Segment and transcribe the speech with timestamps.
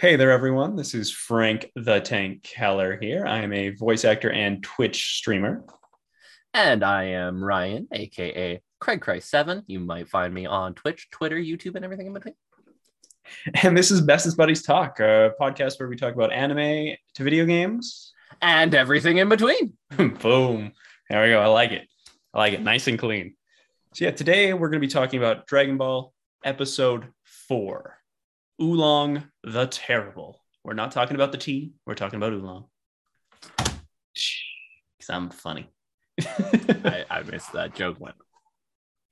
[0.00, 0.76] Hey there, everyone.
[0.76, 3.26] This is Frank the Tank Keller here.
[3.26, 5.64] I am a voice actor and Twitch streamer.
[6.54, 9.64] And I am Ryan, aka Craig Christ Seven.
[9.66, 12.34] You might find me on Twitch, Twitter, YouTube, and everything in between.
[13.60, 17.44] And this is Bestest Buddies Talk, a podcast where we talk about anime to video
[17.44, 19.72] games and everything in between.
[19.96, 20.74] Boom.
[21.10, 21.40] There we go.
[21.40, 21.88] I like it.
[22.32, 22.62] I like it.
[22.62, 23.34] Nice and clean.
[23.94, 27.08] So, yeah, today we're going to be talking about Dragon Ball Episode
[27.48, 27.97] 4
[28.60, 30.42] Oolong the Terrible.
[30.64, 32.66] We're not talking about the tea, we're talking about Oolong.
[33.56, 35.70] Because I'm funny.
[36.20, 38.14] I, I missed that joke one.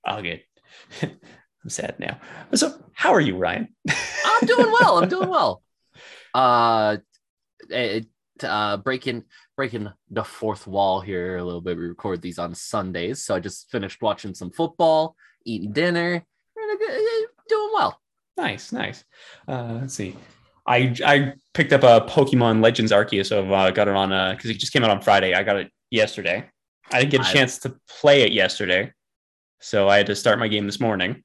[0.05, 0.42] I'll get.
[1.02, 2.20] I'm sad now.
[2.55, 3.69] So, how are you, Ryan?
[3.88, 4.98] I'm doing well.
[4.98, 5.62] I'm doing well.
[6.34, 6.98] Uh,
[7.70, 8.06] it,
[8.42, 9.24] uh, breaking
[9.56, 11.77] breaking the fourth wall here a little bit.
[11.77, 16.24] We record these on Sundays, so I just finished watching some football, eating dinner,
[17.48, 18.00] doing well.
[18.36, 19.04] Nice, nice.
[19.48, 20.16] Uh, let's see.
[20.66, 24.32] I I picked up a Pokemon Legends Arceus, so I uh, got it on uh
[24.32, 25.34] because uh, it just came out on Friday.
[25.34, 26.48] I got it yesterday.
[26.92, 28.92] I didn't get a chance to play it yesterday,
[29.61, 31.22] so I had to start my game this morning.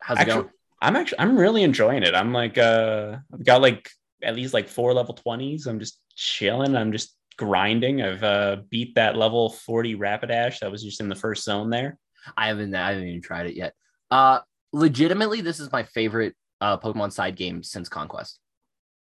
[0.00, 0.50] How's it actually, going?
[0.80, 2.14] I'm actually I'm really enjoying it.
[2.14, 3.90] I'm like uh I've got like
[4.22, 5.66] at least like four level 20s.
[5.66, 6.76] I'm just chilling.
[6.76, 8.02] I'm just grinding.
[8.02, 11.98] I've uh beat that level 40 Rapidash that was just in the first zone there.
[12.36, 13.74] I haven't I haven't even tried it yet.
[14.10, 14.40] Uh
[14.72, 18.38] legitimately, this is my favorite uh, Pokemon side game since Conquest.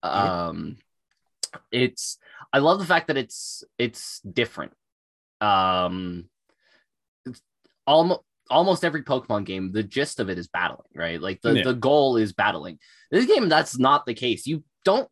[0.01, 0.77] Um,
[1.71, 2.17] it's
[2.53, 4.73] I love the fact that it's it's different.
[5.41, 6.29] Um,
[7.85, 11.21] almost almost every Pokemon game, the gist of it is battling, right?
[11.21, 11.63] Like the, yeah.
[11.63, 12.79] the goal is battling.
[13.11, 14.47] This game, that's not the case.
[14.47, 15.07] You don't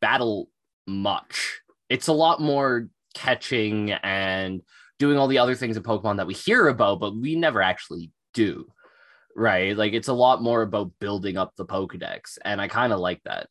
[0.00, 0.50] battle
[0.86, 1.60] much.
[1.88, 4.60] It's a lot more catching and
[4.98, 8.10] doing all the other things in Pokemon that we hear about, but we never actually
[8.34, 8.66] do
[9.36, 9.76] right?
[9.76, 13.20] Like it's a lot more about building up the Pokedex, and I kind of like
[13.24, 13.48] that.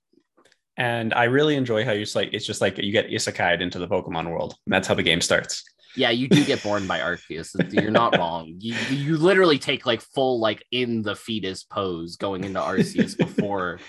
[0.78, 3.88] And I really enjoy how you like it's just like you get isekai into the
[3.88, 4.56] Pokemon world.
[4.66, 5.64] And that's how the game starts.
[5.96, 7.54] Yeah, you do get born by Arceus.
[7.74, 8.56] You're not wrong.
[8.60, 13.80] You you literally take like full like in the fetus pose going into Arceus before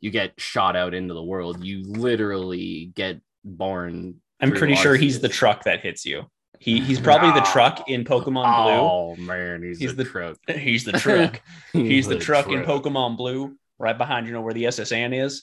[0.00, 1.64] you get shot out into the world.
[1.64, 4.16] You literally get born.
[4.40, 4.82] I'm pretty Arceus.
[4.82, 6.24] sure he's the truck that hits you.
[6.64, 8.72] He he's probably the truck in Pokemon Blue.
[8.72, 10.38] Oh man, he's, he's the, the, truck.
[10.48, 11.42] He's the truck.
[11.74, 14.64] he's, he's the, the truck, truck, in Pokemon Blue, right behind you know where the
[14.66, 15.42] SS Anne is.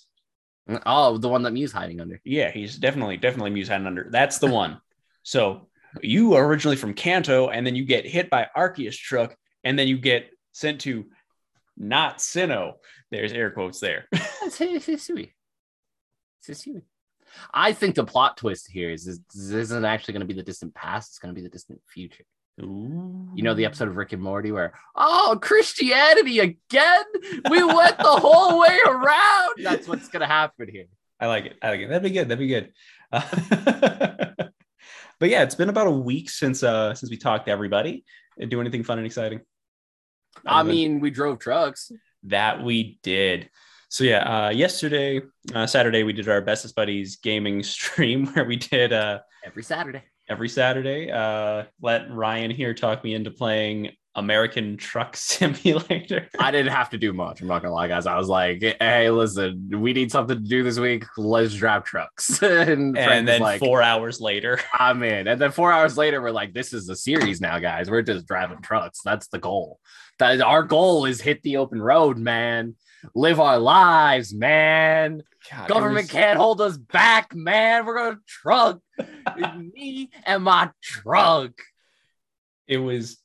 [0.83, 2.19] Oh, the one that Mew's hiding under.
[2.23, 4.07] Yeah, he's definitely definitely Mew's hiding under.
[4.09, 4.81] That's the one.
[5.21, 5.67] so
[6.01, 9.87] you are originally from Kanto, and then you get hit by Arceus truck, and then
[9.87, 11.05] you get sent to
[11.77, 12.77] not Sinnoh.
[13.11, 14.07] There's air quotes there.
[17.53, 20.43] I think the plot twist here is this, this isn't actually going to be the
[20.43, 22.25] distant past; it's going to be the distant future.
[22.61, 23.29] Ooh.
[23.33, 27.03] You know the episode of Rick and Morty where, oh, Christianity again?
[27.49, 29.53] We went the whole way around.
[29.63, 30.85] That's what's going to happen here.
[31.19, 31.57] I like it.
[31.61, 31.89] I like it.
[31.89, 32.27] That'd be good.
[32.27, 32.73] That'd be good.
[33.11, 33.21] Uh,
[35.19, 38.03] but yeah, it's been about a week since uh since we talked to everybody.
[38.39, 39.41] Do anything fun and exciting?
[40.45, 41.91] I mean, we drove trucks.
[42.23, 43.49] That we did.
[43.91, 45.19] So yeah, uh, yesterday,
[45.53, 50.01] uh, Saturday, we did our bestest buddies gaming stream where we did uh, every Saturday.
[50.29, 56.29] Every Saturday, uh, let Ryan here talk me into playing American Truck Simulator.
[56.39, 57.41] I didn't have to do much.
[57.41, 58.05] I'm not gonna lie, guys.
[58.05, 61.03] I was like, "Hey, listen, we need something to do this week.
[61.17, 65.27] Let's drive trucks." and, and then like, four hours later, I'm in.
[65.27, 67.89] And then four hours later, we're like, "This is a series now, guys.
[67.89, 69.01] We're just driving trucks.
[69.03, 69.81] That's the goal.
[70.19, 72.75] That our goal is hit the open road, man."
[73.15, 75.23] Live our lives, man.
[75.49, 76.11] God, Government was...
[76.11, 77.85] can't hold us back, man.
[77.85, 78.79] We're gonna truck.
[79.57, 81.51] me and my truck.
[82.67, 83.17] It was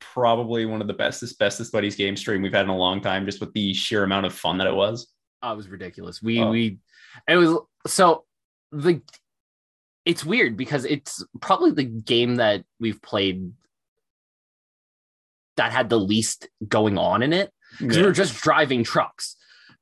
[0.00, 3.26] probably one of the bestest, bestest buddies game stream we've had in a long time,
[3.26, 5.08] just with the sheer amount of fun that it was.
[5.42, 6.22] Oh, it was ridiculous.
[6.22, 6.50] We oh.
[6.50, 6.78] we
[7.28, 8.24] it was so
[8.72, 9.00] the
[10.04, 13.52] it's weird because it's probably the game that we've played
[15.56, 18.02] that had the least going on in it because yeah.
[18.02, 19.36] we were just driving trucks.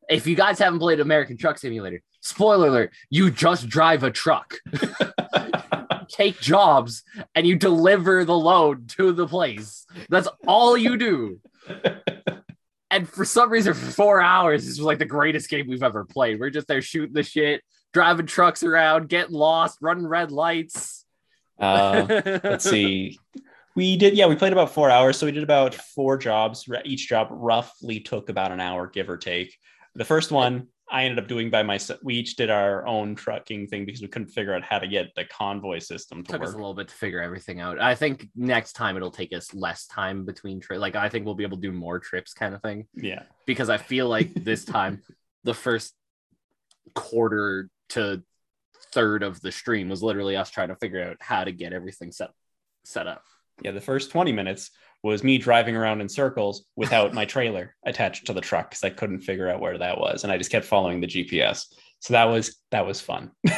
[0.09, 4.56] If you guys haven't played American Truck Simulator, spoiler alert, you just drive a truck.
[6.08, 7.02] take jobs
[7.35, 9.87] and you deliver the load to the place.
[10.08, 11.41] That's all you do.
[12.91, 16.05] and for some reason, for four hours, this was like the greatest game we've ever
[16.05, 16.38] played.
[16.38, 17.62] We're just there shooting the shit,
[17.93, 21.05] driving trucks around, getting lost, running red lights.
[21.58, 22.05] Uh,
[22.44, 23.19] let's see
[23.76, 26.69] we did yeah we played about four hours so we did about four jobs.
[26.85, 29.56] Each job roughly took about an hour give or take.
[29.94, 33.67] The first one i ended up doing by myself we each did our own trucking
[33.67, 36.49] thing because we couldn't figure out how to get the convoy system to took work.
[36.50, 37.81] us a little bit to figure everything out.
[37.81, 41.35] I think next time it'll take us less time between trips like i think we'll
[41.35, 42.87] be able to do more trips kind of thing.
[42.94, 43.23] Yeah.
[43.47, 45.03] Because i feel like this time
[45.44, 45.94] the first
[46.94, 48.23] quarter to
[48.93, 52.12] third of the stream was literally us trying to figure out how to get everything
[52.12, 52.31] set
[52.85, 53.23] set up.
[53.62, 54.71] Yeah, the first 20 minutes
[55.03, 58.91] was me driving around in circles without my trailer attached to the truck because I
[58.91, 60.25] couldn't figure out where that was.
[60.25, 61.67] And I just kept following the GPS.
[62.01, 63.31] So that was that was fun.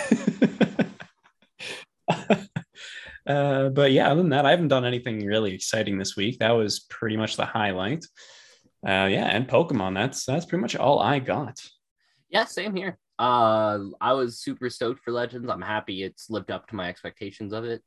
[3.26, 6.40] uh, but yeah, other than that, I haven't done anything really exciting this week.
[6.40, 8.04] That was pretty much the highlight.
[8.86, 9.94] Uh, yeah, and Pokemon.
[9.94, 11.60] That's that's pretty much all I got.
[12.28, 12.98] Yeah, same here.
[13.18, 15.48] Uh, I was super stoked for Legends.
[15.48, 17.82] I'm happy it's lived up to my expectations of it.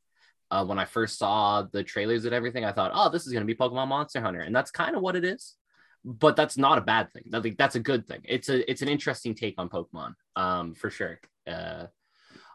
[0.51, 3.45] Uh, when I first saw the trailers and everything, I thought, oh, this is going
[3.45, 5.55] to be Pokemon Monster Hunter, and that's kind of what it is.
[6.03, 7.25] But that's not a bad thing.
[7.33, 8.21] I think that's a good thing.
[8.23, 11.19] It's a it's an interesting take on Pokemon, um, for sure.
[11.45, 11.87] Uh,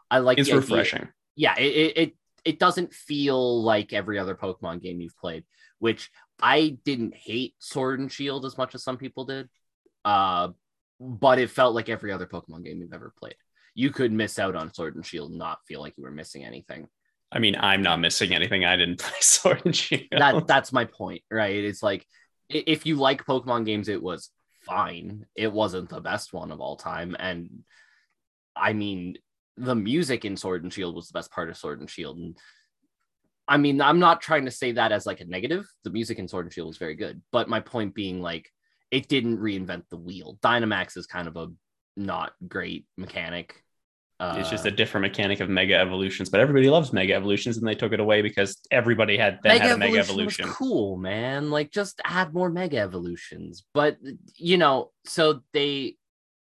[0.09, 1.01] I like it's refreshing.
[1.01, 1.13] Idea.
[1.35, 2.13] Yeah, it, it
[2.43, 5.43] it doesn't feel like every other Pokemon game you've played,
[5.79, 6.09] which
[6.41, 9.49] I didn't hate Sword and Shield as much as some people did.
[10.03, 10.49] Uh,
[10.99, 13.35] but it felt like every other Pokemon game you've ever played.
[13.73, 16.45] You could miss out on Sword and Shield, and not feel like you were missing
[16.45, 16.87] anything.
[17.35, 18.63] I mean, I'm not missing anything.
[18.63, 20.03] I didn't play Sword and Shield.
[20.11, 21.55] That that's my point, right?
[21.55, 22.05] It's like
[22.49, 24.31] if you like Pokemon games, it was
[24.65, 25.25] fine.
[25.35, 27.49] It wasn't the best one of all time, and
[28.55, 29.17] I mean,
[29.57, 32.17] the music in Sword and Shield was the best part of Sword and Shield.
[32.17, 32.37] And
[33.47, 35.67] I mean, I'm not trying to say that as like a negative.
[35.83, 38.49] The music in Sword and Shield was very good, but my point being like
[38.91, 40.39] it didn't reinvent the wheel.
[40.41, 41.47] Dynamax is kind of a
[41.97, 43.64] not great mechanic.
[44.19, 47.67] Uh, it's just a different mechanic of mega evolutions, but everybody loves mega evolutions, and
[47.67, 50.47] they took it away because everybody had then mega had a mega evolution.
[50.47, 51.49] cool, man.
[51.49, 53.65] Like just add more mega evolutions.
[53.73, 53.97] But
[54.35, 55.97] you know, so they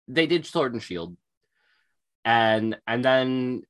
[0.10, 1.16] they did Sword and Shield,
[2.25, 3.63] and and then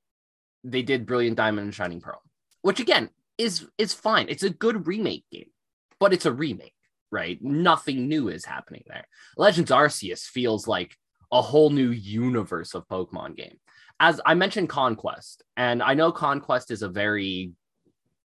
[0.63, 2.23] they did Brilliant Diamond and Shining Pearl,
[2.63, 4.27] which again is is fine.
[4.29, 5.51] It's a good remake game,
[5.99, 6.73] but it's a remake
[7.11, 7.41] right?
[7.41, 9.07] Nothing new is happening there.
[9.37, 10.97] Legends Arceus feels like
[11.31, 13.57] a whole new universe of Pokemon game.
[13.99, 17.53] As I mentioned Conquest, and I know Conquest is a very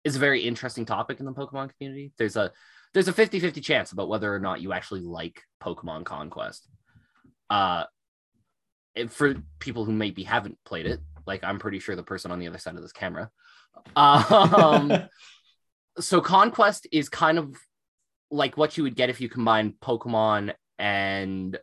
[0.03, 2.11] is a very interesting topic in the Pokemon community.
[2.17, 2.51] There's a
[2.93, 6.67] there's a 50-50 chance about whether or not you actually like Pokemon Conquest.
[7.49, 7.85] Uh
[9.09, 12.47] for people who maybe haven't played it, like I'm pretty sure the person on the
[12.47, 13.29] other side of this camera.
[13.95, 14.93] Um
[15.99, 17.57] so Conquest is kind of
[18.31, 21.57] like what you would get if you combine Pokemon and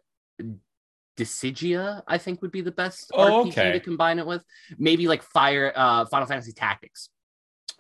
[1.17, 3.73] Dissidia, I think would be the best oh, RPG okay.
[3.73, 4.45] to combine it with.
[4.79, 7.11] Maybe like Fire uh Final Fantasy Tactics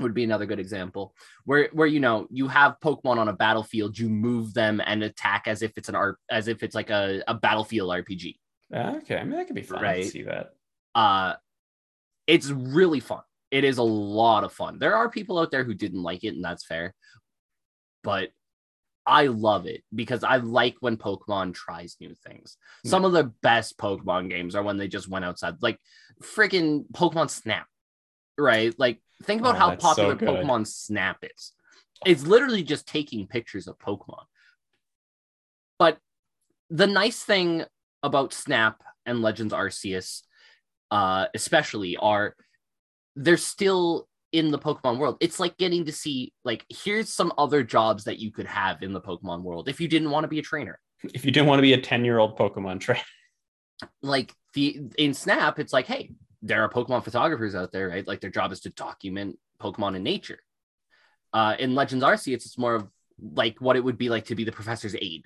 [0.01, 1.15] would be another good example
[1.45, 5.45] where where you know you have Pokemon on a battlefield, you move them and attack
[5.47, 8.37] as if it's an art as if it's like a, a battlefield RPG.
[8.75, 9.83] Okay, I mean that could be fun.
[9.83, 10.05] Right?
[10.05, 10.55] see that.
[10.95, 11.35] Uh
[12.27, 13.23] it's really fun.
[13.51, 14.79] It is a lot of fun.
[14.79, 16.95] There are people out there who didn't like it, and that's fair.
[18.03, 18.31] But
[19.07, 22.57] I love it because I like when Pokemon tries new things.
[22.85, 22.91] Yeah.
[22.91, 25.79] Some of the best Pokemon games are when they just went outside, like
[26.23, 27.67] freaking Pokemon Snap,
[28.39, 28.75] right?
[28.79, 31.53] Like, think about oh, how popular so Pokemon Snap is.
[32.07, 34.25] It's literally just taking pictures of Pokemon.
[35.79, 35.99] But
[36.71, 37.65] the nice thing
[38.03, 40.23] about Snap and Legends Arceus,
[40.91, 42.35] uh, especially, are
[43.17, 45.19] they're still in the Pokemon world.
[45.21, 48.93] It's like getting to see like here's some other jobs that you could have in
[48.93, 50.79] the Pokemon world if you didn't want to be a trainer.
[51.15, 53.03] If you didn't want to be a 10-year-old Pokemon trainer.
[54.01, 58.07] Like the in Snap, it's like, hey, there are Pokemon photographers out there, right?
[58.07, 60.39] Like their job is to document Pokemon in nature.
[61.33, 62.89] Uh, in Legends Arceus, it's more of
[63.35, 65.25] like what it would be like to be the professor's aide,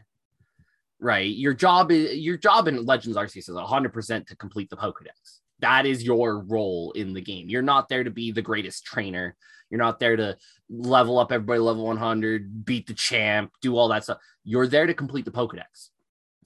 [0.99, 1.29] right?
[1.29, 5.87] Your job is your job in Legends Arceus is 100% to complete the Pokedex that
[5.87, 7.49] is your role in the game.
[7.49, 9.37] You're not there to be the greatest trainer.
[9.71, 10.37] You're not there to
[10.71, 14.19] level up everybody level 100, beat the champ, do all that stuff.
[14.45, 15.91] You're there to complete the Pokedex.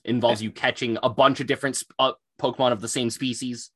[0.05, 3.71] It involves you catching a bunch of different uh, Pokemon of the same species,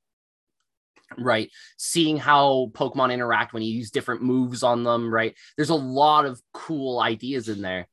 [1.19, 1.51] right?
[1.77, 5.35] Seeing how Pokemon interact when you use different moves on them, right?
[5.57, 7.89] There's a lot of cool ideas in there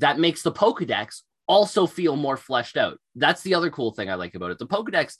[0.00, 2.98] that makes the Pokedex also feel more fleshed out.
[3.14, 4.58] That's the other cool thing I like about it.
[4.58, 5.16] The Pokedex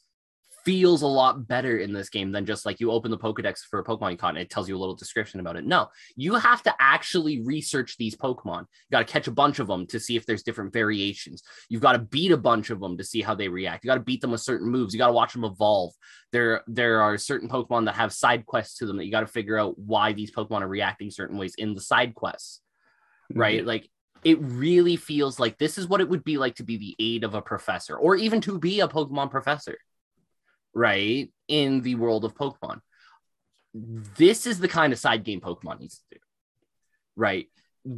[0.65, 3.79] feels a lot better in this game than just like you open the Pokedex for
[3.81, 5.65] a Pokemon you caught and it tells you a little description about it.
[5.65, 8.61] No, you have to actually research these Pokemon.
[8.61, 11.43] You got to catch a bunch of them to see if there's different variations.
[11.69, 13.85] You've got to beat a bunch of them to see how they react.
[13.85, 14.93] You got to beat them with certain moves.
[14.93, 15.93] You got to watch them evolve.
[16.33, 19.27] There, there are certain Pokemon that have side quests to them that you got to
[19.27, 22.61] figure out why these Pokemon are reacting certain ways in the side quests.
[23.35, 23.61] Right?
[23.61, 23.69] Mm-hmm.
[23.69, 23.89] Like
[24.25, 27.25] it really feels like this is what it would be like to be the aide
[27.25, 29.77] of a professor or even to be a Pokemon professor
[30.75, 32.81] right, in the world of Pokemon.
[33.75, 36.21] This is the kind of side game Pokemon needs to do,
[37.17, 37.49] right?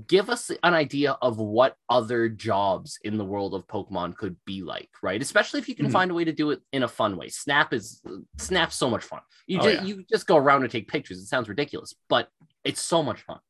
[0.07, 4.63] give us an idea of what other jobs in the world of Pokemon could be
[4.63, 5.21] like, right?
[5.21, 5.93] Especially if you can Mhm.
[5.93, 7.29] find a way to do it in a fun way.
[7.29, 8.01] Snap is
[8.39, 9.23] Snap's so much fun.
[9.49, 9.83] You Oh, just yeah.
[9.85, 11.19] you just go around and take pictures.
[11.19, 12.31] It sounds ridiculous, but
[12.63, 13.41] it's so much fun.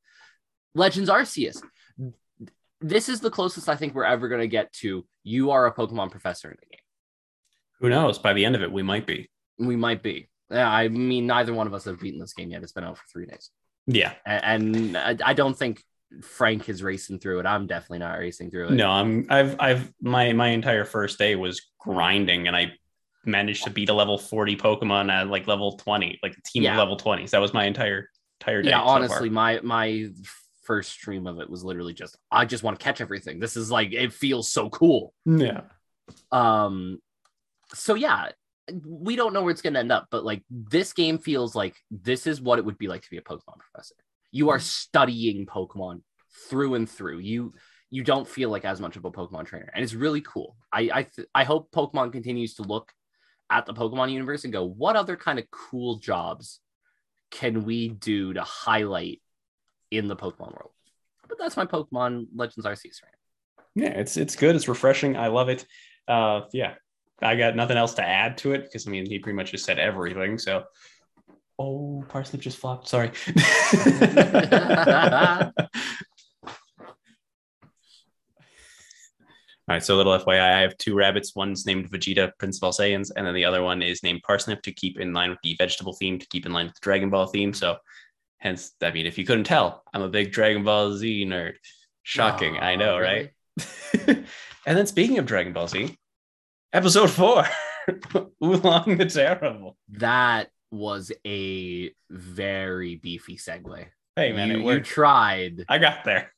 [0.75, 1.62] Legends Arceus.
[2.81, 5.75] This is the closest I think we're ever going to get to you are a
[5.75, 6.82] Pokemon professor in the game.
[7.83, 8.19] Who knows?
[8.19, 9.29] By the end of it, we might be.
[9.59, 10.29] We might be.
[10.51, 12.62] Yeah, I mean, neither one of us have beaten this game yet.
[12.62, 13.51] It's been out for three days.
[13.87, 14.12] Yeah.
[14.25, 15.83] And I don't think
[16.23, 17.47] Frank is racing through it.
[17.47, 18.73] I'm definitely not racing through it.
[18.73, 22.73] No, I'm I've I've my my entire first day was grinding and I
[23.25, 26.73] managed to beat a level 40 Pokemon at like level 20, like a team Yeah.
[26.73, 27.31] of level 20s.
[27.31, 28.09] That was my entire
[28.41, 28.71] entire day.
[28.71, 28.97] yeah so far.
[28.97, 30.09] honestly my my
[30.65, 33.71] first stream of it was literally just i just want to catch everything this is
[33.71, 35.61] like it feels so cool Yeah.
[36.33, 36.99] um
[37.75, 38.29] so yeah
[38.87, 41.76] we don't know where it's going to end up but like this game feels like
[41.91, 43.95] this is what it would be like to be a pokemon professor
[44.31, 46.00] you are studying pokemon
[46.49, 47.52] through and through you
[47.91, 50.91] you don't feel like as much of a pokemon trainer and it's really cool i
[50.93, 52.93] i, th- I hope pokemon continues to look
[53.50, 56.61] at the pokemon universe and go what other kind of cool jobs
[57.33, 59.21] can we do to highlight
[59.91, 60.71] in the Pokemon world?
[61.29, 63.17] But that's my Pokemon Legends Arceus rant.
[63.75, 64.55] Yeah, it's it's good.
[64.55, 65.17] It's refreshing.
[65.17, 65.67] I love it.
[66.07, 66.75] Uh yeah.
[67.23, 69.64] I got nothing else to add to it because I mean he pretty much just
[69.64, 70.38] said everything.
[70.38, 70.64] So
[71.59, 72.88] Oh, parsnip just flopped.
[72.88, 73.09] Sorry.
[79.69, 81.37] All right, so a little FYI, I have two rabbits.
[81.37, 84.61] One's named Vegeta, Prince of all Saiyans, and then the other one is named Parsnip
[84.62, 87.11] to keep in line with the vegetable theme, to keep in line with the Dragon
[87.11, 87.55] Ball theme.
[87.55, 87.76] So,
[88.38, 91.55] hence, I mean, if you couldn't tell, I'm a big Dragon Ball Z nerd.
[92.02, 93.31] Shocking, I know, Aw, right?
[94.09, 94.26] and
[94.67, 95.97] then speaking of Dragon Ball Z,
[96.73, 97.45] episode four,
[98.43, 99.76] Oolong the Terrible.
[99.91, 103.87] That was a very beefy segue.
[104.17, 106.33] Hey man, you, you tried, I got there.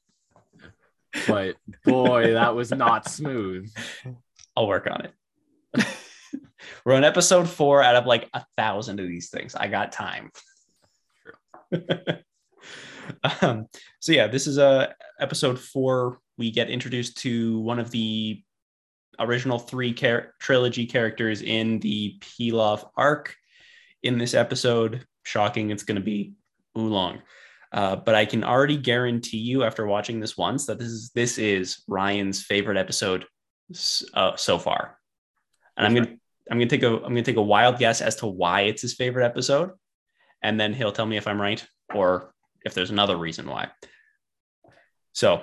[1.28, 3.72] but boy, that was not smooth.
[4.56, 5.86] I'll work on it.
[6.84, 9.54] We're on episode four out of like a thousand of these things.
[9.54, 10.30] I got time.
[13.40, 13.66] um,
[14.00, 16.18] so yeah, this is a episode four.
[16.38, 18.42] We get introduced to one of the
[19.18, 23.36] original three char- trilogy characters in the Pilaf arc.
[24.02, 26.34] In this episode, shocking, it's going to be
[26.76, 27.22] Oolong.
[27.72, 31.38] Uh, but I can already guarantee you, after watching this once, that this is this
[31.38, 33.24] is Ryan's favorite episode
[34.12, 34.98] uh, so far.
[35.76, 36.16] And I'm gonna
[36.50, 38.94] I'm gonna take a I'm gonna take a wild guess as to why it's his
[38.94, 39.72] favorite episode,
[40.42, 42.32] and then he'll tell me if I'm right or
[42.64, 43.70] if there's another reason why.
[45.12, 45.42] So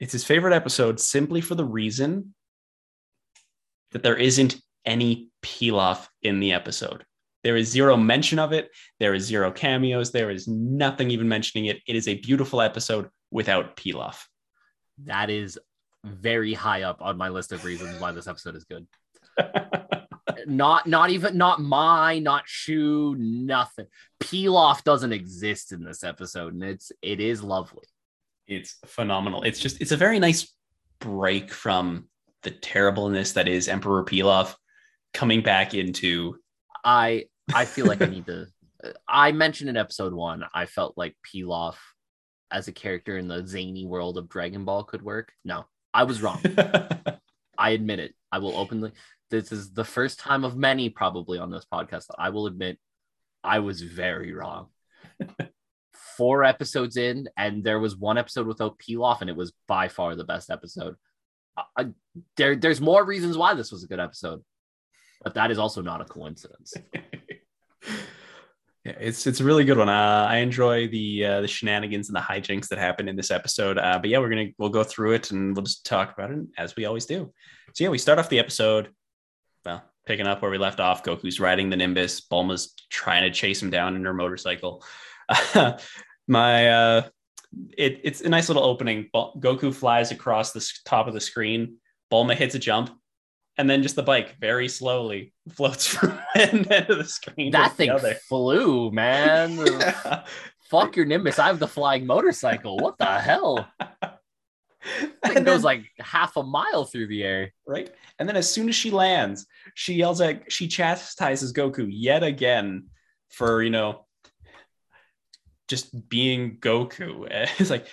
[0.00, 2.34] it's his favorite episode simply for the reason
[3.92, 7.04] that there isn't any Pilaf in the episode.
[7.44, 8.70] There is zero mention of it.
[9.00, 10.10] There is zero cameos.
[10.10, 11.80] There is nothing even mentioning it.
[11.86, 14.24] It is a beautiful episode without Pilaf.
[15.04, 15.58] That is
[16.04, 18.86] very high up on Mai list of reasons why this episode is good.
[20.46, 23.86] not not even not my not Shu nothing
[24.48, 27.84] off doesn't exist in this episode and it's it is lovely
[28.48, 29.42] it's phenomenal.
[29.42, 30.52] It's just it's a very nice
[31.00, 32.08] break from
[32.42, 34.54] the terribleness that is Emperor Pilaf
[35.14, 36.36] coming back into
[36.84, 37.24] i
[37.54, 38.46] i feel like i need to
[39.08, 41.76] i mentioned in episode one i felt like Pilaf
[42.50, 45.32] as a character in the zany world of dragon ball could work.
[45.44, 46.42] No i was wrong.
[47.60, 48.14] I admit it.
[48.30, 48.92] I will openly
[49.30, 52.78] this is the first time of many probably on this podcast that i will admit
[53.42, 54.68] i was very wrong
[56.18, 60.14] four episodes in and there was one episode without off and it was by far
[60.14, 60.96] the best episode
[62.36, 64.42] there, there's more reasons why this was a good episode
[65.22, 66.74] but that is also not a coincidence
[68.84, 69.88] yeah, it's it's a really good one.
[69.88, 73.76] Uh, I enjoy the uh, the shenanigans and the hijinks that happen in this episode.
[73.76, 76.38] Uh, but yeah, we're gonna we'll go through it and we'll just talk about it
[76.56, 77.32] as we always do.
[77.74, 78.90] So yeah, we start off the episode.
[79.64, 81.04] Well, picking up where we left off.
[81.04, 82.22] Goku's riding the Nimbus.
[82.22, 84.82] Bulma's trying to chase him down in her motorcycle.
[86.28, 87.08] my uh,
[87.76, 89.08] it, it's a nice little opening.
[89.14, 91.76] Goku flies across the top of the screen.
[92.12, 92.90] Bulma hits a jump,
[93.58, 97.50] and then just the bike very slowly floats from one end of the screen.
[97.52, 98.14] that the thing other.
[98.28, 100.24] flew man Yeah.
[100.70, 103.68] fuck your nimbus i have the flying motorcycle what the hell
[105.22, 108.68] and it goes like half a mile through the air right and then as soon
[108.68, 112.86] as she lands she yells at she chastises goku yet again
[113.30, 114.04] for you know
[115.68, 117.26] just being goku
[117.58, 117.86] it's like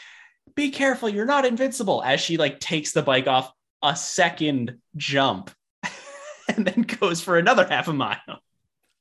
[0.55, 3.51] be careful you're not invincible as she like takes the bike off
[3.83, 5.51] a second jump
[6.55, 8.41] and then goes for another half a mile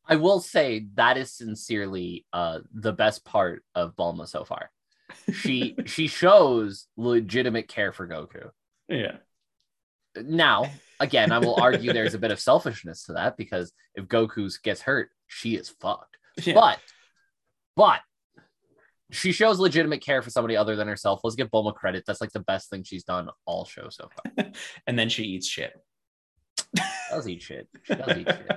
[0.07, 4.71] I will say that is sincerely uh the best part of Bulma so far.
[5.33, 8.51] she she shows legitimate care for Goku.
[8.89, 9.17] Yeah.
[10.17, 14.51] Now, again, I will argue there's a bit of selfishness to that because if Goku
[14.63, 16.17] gets hurt, she is fucked.
[16.43, 16.55] Yeah.
[16.55, 16.79] But,
[17.75, 18.01] but
[19.11, 21.21] she shows legitimate care for somebody other than herself.
[21.23, 22.05] Let's give Bulma credit.
[22.07, 24.47] That's like the best thing she's done all show so far.
[24.87, 25.73] and then she eats shit.
[27.11, 27.69] Does eat shit.
[27.85, 28.51] She does eat shit.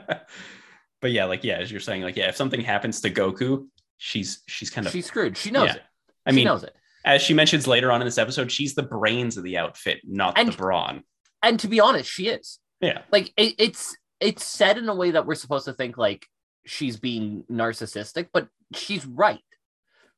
[1.02, 4.42] but yeah, like yeah, as you're saying, like yeah, if something happens to Goku, she's
[4.48, 5.38] she's kind of She's screwed.
[5.38, 5.76] She knows Yeah.
[5.76, 5.82] it.
[6.26, 6.76] I she mean, knows it.
[7.06, 10.38] as she mentions later on in this episode, she's the brains of the outfit, not
[10.38, 11.04] And- the brawn.
[11.44, 12.60] And to be honest, she is.
[12.82, 13.04] Yeah.
[13.12, 16.26] Like it, it's it's said in a way that we're supposed to think like
[16.66, 19.40] she's being narcissistic, but she's right.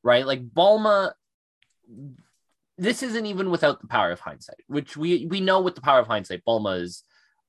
[0.02, 0.26] Right?
[0.26, 1.12] Like Bulma
[2.80, 6.00] this isn't even without the power of hindsight, which we we know with the power
[6.00, 7.04] of hindsight, Bulma is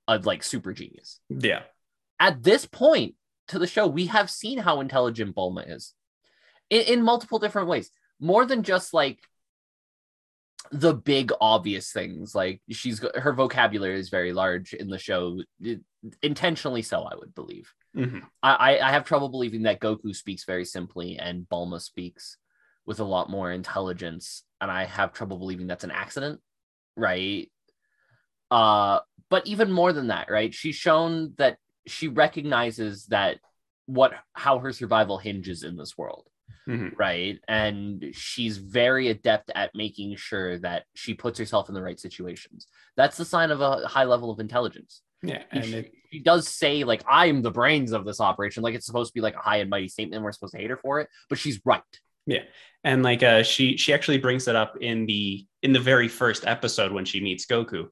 [0.07, 1.19] a like super genius.
[1.29, 1.61] Yeah.
[2.19, 3.15] At this point
[3.47, 5.93] to the show, we have seen how intelligent Bulma is
[6.69, 9.19] in, in multiple different ways, more than just like
[10.69, 12.35] the big obvious things.
[12.35, 15.39] Like she's her vocabulary is very large in the show,
[16.21, 17.71] intentionally so, I would believe.
[17.95, 18.21] Mhm.
[18.41, 22.37] I, I have trouble believing that Goku speaks very simply and Bulma speaks
[22.85, 26.41] with a lot more intelligence, and I have trouble believing that's an accident,
[26.97, 27.51] right?
[28.49, 30.53] Uh, but even more than that, right?
[30.53, 31.57] She's shown that
[31.87, 33.37] she recognizes that
[33.85, 36.27] what how her survival hinges in this world,
[36.67, 36.97] Mhm.
[36.97, 37.39] right?
[37.47, 42.67] And she's very adept at making sure that she puts herself in the right situations.
[42.95, 45.43] That's the sign of a high level of intelligence Yeah.
[45.51, 48.75] and And she, it, she does say like i'm the brains of this operation like
[48.75, 50.69] it's supposed to be like a high and mighty statement and we're supposed to hate
[50.69, 51.81] her for it but she's right
[52.27, 52.43] Yeah,
[52.83, 56.45] and like uh she she actually brings it up in the in the very first
[56.45, 57.87] episode when she meets Goku.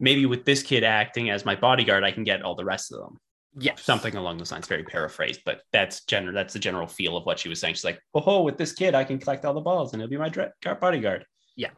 [0.00, 2.98] Maybe with this kid acting as my bodyguard, I can get all the rest of
[3.00, 3.18] them.
[3.58, 6.34] yeah Something along those lines, very paraphrased, but that's general.
[6.34, 7.74] That's the general feel of what she was saying.
[7.74, 10.10] She's like, "Oh, ho, with this kid, I can collect all the balls, and he'll
[10.10, 10.50] be my dre-
[10.80, 11.24] bodyguard."
[11.56, 11.70] Yeah.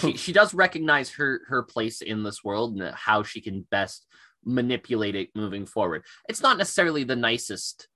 [0.00, 4.06] She, she does recognize her her place in this world and how she can best
[4.44, 7.88] manipulate it moving forward it's not necessarily the nicest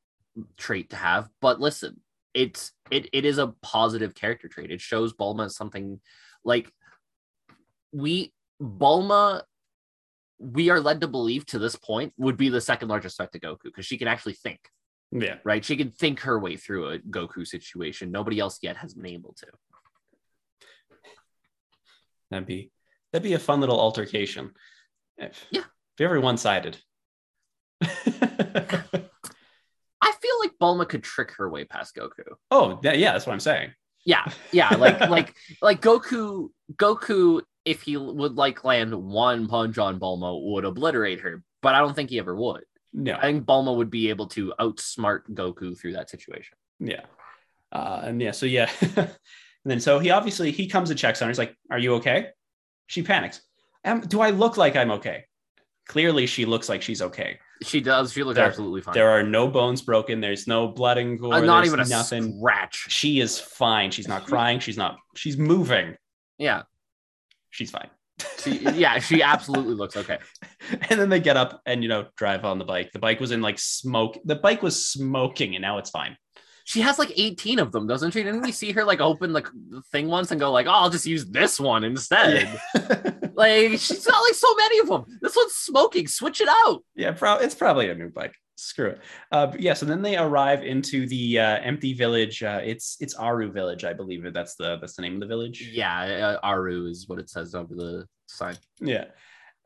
[0.56, 2.00] trait to have but listen
[2.34, 6.00] it's it, it is a positive character trait it shows bulma something
[6.44, 6.70] like
[7.92, 9.42] we bulma
[10.38, 13.40] we are led to believe to this point would be the second largest threat to
[13.40, 14.60] goku because she can actually think
[15.12, 15.36] yeah.
[15.44, 19.06] right she can think her way through a goku situation nobody else yet has been
[19.06, 19.46] able to
[22.30, 22.70] That'd be
[23.12, 24.52] that'd be a fun little altercation.
[25.16, 25.64] If, Yeah.
[25.98, 26.78] Very one sided.
[27.82, 27.88] I
[30.20, 32.24] feel like Bulma could trick her way past Goku.
[32.50, 33.72] oh, that, yeah, that's what I'm saying.
[34.04, 39.98] Yeah, yeah, like like like Goku Goku if he would like land one punch on
[39.98, 42.62] Bulma would obliterate her, but I don't think he ever would.
[42.92, 43.14] No.
[43.14, 46.56] I think Bulma would be able to outsmart Goku through that situation.
[46.78, 47.02] Yeah.
[47.72, 48.70] Uh, and yeah, so yeah.
[48.96, 49.10] and
[49.64, 51.30] then so he obviously he comes and checks on her.
[51.30, 52.28] He's like, Are you okay?
[52.86, 53.42] She panics.
[53.84, 55.25] Um, do I look like I'm okay?
[55.88, 57.38] Clearly, she looks like she's okay.
[57.62, 58.12] She does.
[58.12, 58.94] She looks There- absolutely fine.
[58.94, 60.20] There are no bones broken.
[60.20, 61.34] There's no blood and gore.
[61.34, 62.36] Uh, not even a nothing.
[62.38, 62.86] scratch.
[62.90, 63.90] She is fine.
[63.90, 64.58] She's not crying.
[64.60, 64.96] She's not.
[65.14, 65.96] She's moving.
[66.38, 66.62] Yeah,
[67.50, 67.88] She's fine.
[68.38, 70.18] she, yeah, she absolutely looks okay.
[70.90, 72.90] and then they get up and you know drive on the bike.
[72.92, 74.18] The bike was in like smoke.
[74.24, 76.16] The bike was smoking, and now it's fine.
[76.66, 78.24] She has like 18 of them, doesn't she?
[78.24, 80.90] Didn't we see her like open like the thing once and go like, "Oh, I'll
[80.90, 82.60] just use this one instead."
[83.36, 85.04] Like she's got like so many of them.
[85.20, 86.08] This one's smoking.
[86.08, 86.82] Switch it out.
[86.94, 88.34] Yeah, pro- it's probably a new bike.
[88.56, 89.00] Screw it.
[89.30, 92.42] Uh, yeah, so then they arrive into the uh, empty village.
[92.42, 94.24] Uh, it's it's Aru village, I believe.
[94.24, 94.32] it.
[94.32, 95.68] That's the that's the name of the village.
[95.70, 98.56] Yeah, uh, Aru is what it says over the sign.
[98.80, 99.04] Yeah,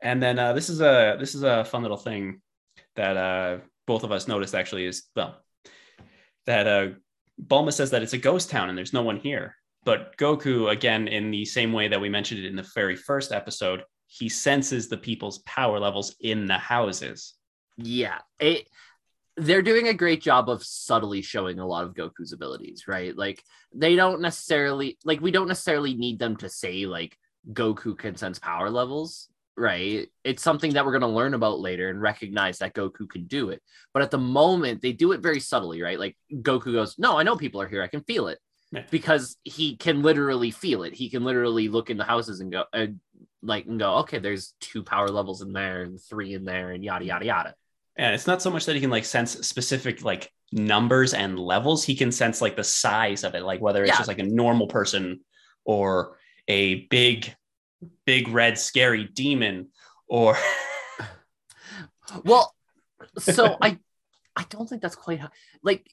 [0.01, 2.41] and then uh, this is a this is a fun little thing
[2.97, 5.37] that uh, both of us noticed actually is well
[6.45, 6.87] that uh,
[7.41, 9.55] Bulma says that it's a ghost town and there's no one here.
[9.83, 13.31] But Goku, again, in the same way that we mentioned it in the very first
[13.31, 17.33] episode, he senses the people's power levels in the houses.
[17.77, 18.67] Yeah, it.
[19.37, 23.15] They're doing a great job of subtly showing a lot of Goku's abilities, right?
[23.15, 23.41] Like
[23.73, 27.17] they don't necessarily like we don't necessarily need them to say like
[27.51, 30.07] Goku can sense power levels, right?
[30.23, 33.49] It's something that we're going to learn about later and recognize that Goku can do
[33.49, 33.61] it.
[33.93, 35.99] But at the moment, they do it very subtly, right?
[35.99, 37.83] Like Goku goes, "No, I know people are here.
[37.83, 38.39] I can feel it."
[38.71, 38.83] Yeah.
[38.89, 40.93] Because he can literally feel it.
[40.93, 42.87] He can literally look in the houses and go, uh,
[43.41, 46.81] like, and go, okay, there's two power levels in there and three in there and
[46.83, 47.55] yada yada yada.
[47.97, 51.83] And it's not so much that he can like sense specific like numbers and levels.
[51.83, 53.97] He can sense like the size of it, like whether it's Yeah.
[53.97, 55.19] just like a normal person
[55.65, 57.35] or a big,
[58.05, 59.69] big red scary demon
[60.07, 60.37] or
[62.25, 62.53] Well,
[63.17, 63.77] so I
[64.35, 65.29] I don't think that's quite how
[65.63, 65.89] like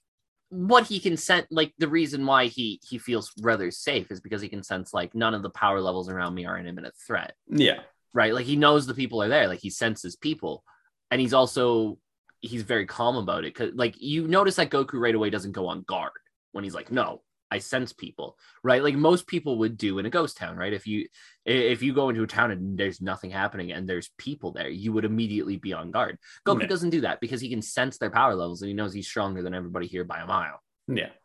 [0.51, 4.41] what he can sense like the reason why he he feels rather safe is because
[4.41, 7.35] he can sense like none of the power levels around me are an imminent threat.
[7.49, 7.81] Yeah.
[8.15, 8.35] right?
[8.35, 9.49] Like he knows the people are there.
[9.49, 10.65] Like he senses people.
[11.11, 11.99] And he's also
[12.41, 15.67] he's very calm about it because like you notice that goku right away doesn't go
[15.67, 16.13] on guard
[16.53, 20.11] when he's like no i sense people right like most people would do in a
[20.11, 21.07] ghost town right if you
[21.47, 24.93] if you go into a town and there's nothing happening and there's people there you
[24.93, 26.67] would immediately be on guard goku Yeah.
[26.67, 29.43] doesn't do that because he can sense their power levels and he knows he's stronger
[29.43, 31.11] than everybody here by a mile Yeah.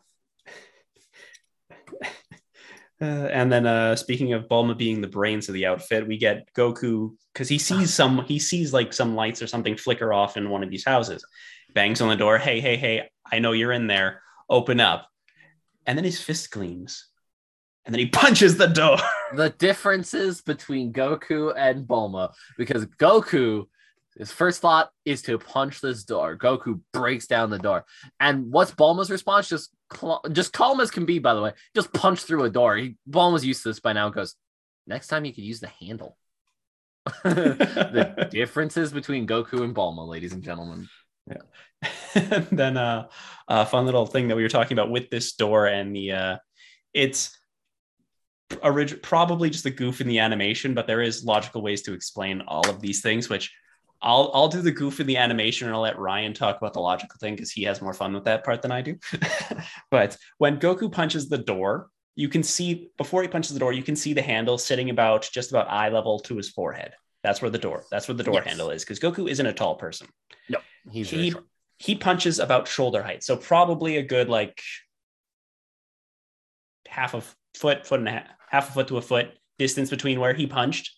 [3.02, 6.48] Uh, and then uh speaking of Bulma being the brains of the outfit, we get
[6.54, 10.50] Goku because he sees some he sees like some lights or something flicker off in
[10.50, 11.26] one of these houses.
[11.74, 14.22] Bangs on the door, hey, hey, hey, I know you're in there.
[14.50, 15.10] Open up.
[15.86, 17.08] And then his fist gleams.
[17.86, 18.98] And then he punches the door.
[19.34, 23.66] the differences between Goku and Bulma because Goku
[24.18, 26.38] his first thought is to punch this door.
[26.38, 27.86] Goku breaks down the door.
[28.20, 29.50] And what's Bulma's response?
[29.50, 31.54] Just cl- just calm as can be, by the way.
[31.76, 32.76] Just punch through a door.
[32.76, 34.10] He, Bulma's used to this by now.
[34.10, 34.36] Goes,
[34.86, 36.18] next time you could use the handle.
[37.24, 40.88] the differences between Goku and Bulma, ladies and gentlemen.
[42.16, 43.08] and then uh,
[43.48, 46.38] a fun little thing that we were talking about with this door and the uh,
[46.94, 47.38] it's
[48.62, 52.42] orig- probably just a goof in the animation, but there is logical ways to explain
[52.48, 53.52] all of these things, which
[54.02, 56.82] I'll I'll do the goof in the animation and I'll let Ryan talk about the
[56.82, 58.98] logical thing because he has more fun with that part than I do.
[59.92, 63.84] but when Goku punches the door, you can see before he punches the door, you
[63.84, 66.94] can see the handle sitting about just about eye level to his forehead.
[67.24, 67.84] That's where the door.
[67.90, 68.46] That's where the door Yes.
[68.48, 70.08] handle is because Goku isn't a tall person
[70.50, 70.60] No,
[70.92, 71.34] He's he
[71.80, 74.62] he punches about shoulder height, so probably a good like
[76.88, 77.22] half a
[77.56, 80.48] foot, foot and a half, half a foot to a foot distance between where he
[80.48, 80.92] punched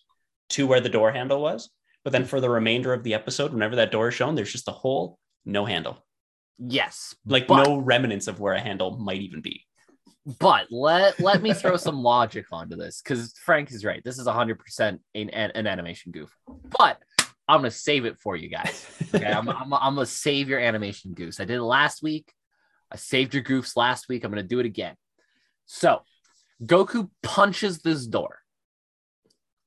[0.50, 1.70] to where the door handle was.
[2.04, 4.68] But then for the remainder of the episode, whenever that door is shown, there's just
[4.68, 6.04] a hole, no handle,
[6.58, 7.16] Yes.
[7.24, 9.65] like but- no remnants of where a handle might even be.
[10.40, 14.02] But let let me throw some logic onto this because Frank is right.
[14.02, 16.36] This is 100% an, an, an animation goof.
[16.76, 16.98] But
[17.48, 18.86] I'm to save it for you guys.
[19.14, 19.24] Okay.
[19.24, 21.40] I'm, I'm, I'm to save your animation goofs.
[21.40, 22.32] I did it last week.
[22.90, 24.24] I saved your goofs last week.
[24.24, 24.96] I'm to do it again.
[25.66, 26.00] So
[26.64, 28.40] Goku punches this door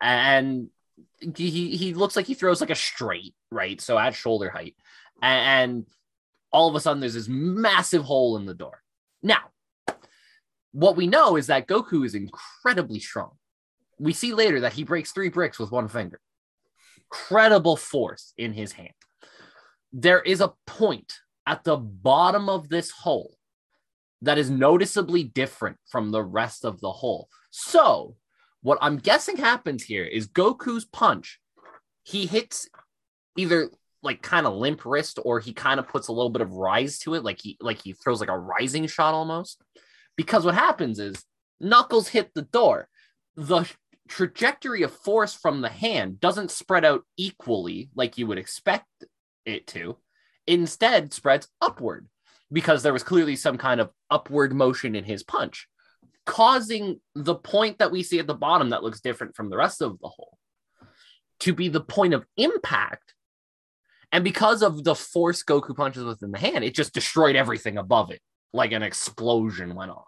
[0.01, 0.69] and
[1.35, 3.79] he, he looks like he throws like a straight, right?
[3.79, 4.75] So at shoulder height.
[5.21, 5.85] And
[6.51, 8.81] all of a sudden there's this massive hole in the door.
[9.23, 9.51] Now,
[10.71, 13.32] what we know is that Goku is incredibly strong.
[13.99, 16.19] We see later that he breaks three bricks with one finger.
[16.97, 18.93] Incredible force in his hand.
[19.91, 21.13] There is a point
[21.45, 23.36] at the bottom of this hole
[24.21, 27.29] that is noticeably different from the rest of the hole.
[27.51, 28.15] So,
[28.62, 31.39] what I'm guessing happens here is Goku's punch,
[32.03, 32.69] he hits
[33.38, 33.71] either
[34.03, 36.99] like kind of limp wrist or he kind of puts a little bit of rise
[36.99, 39.62] to it like he like he throws like a rising shot almost
[40.19, 41.23] because what happens is
[41.62, 42.89] knuckles hit the door.
[43.38, 43.63] The
[44.10, 48.86] trajectory of force from the hand doesn't spread out equally like you would expect
[49.45, 49.95] it to.
[50.45, 52.10] Instead spreads upward
[52.51, 55.69] because there was clearly some kind of upward motion in his punch
[56.25, 59.82] causing the point that we see at the bottom that looks different from the rest
[59.82, 60.38] of the hole
[61.39, 63.13] to be the point of impact.
[64.12, 68.12] And because of the force Goku punches within the hand, it just destroyed everything above
[68.12, 68.19] it,
[68.53, 70.05] like an explosion went off.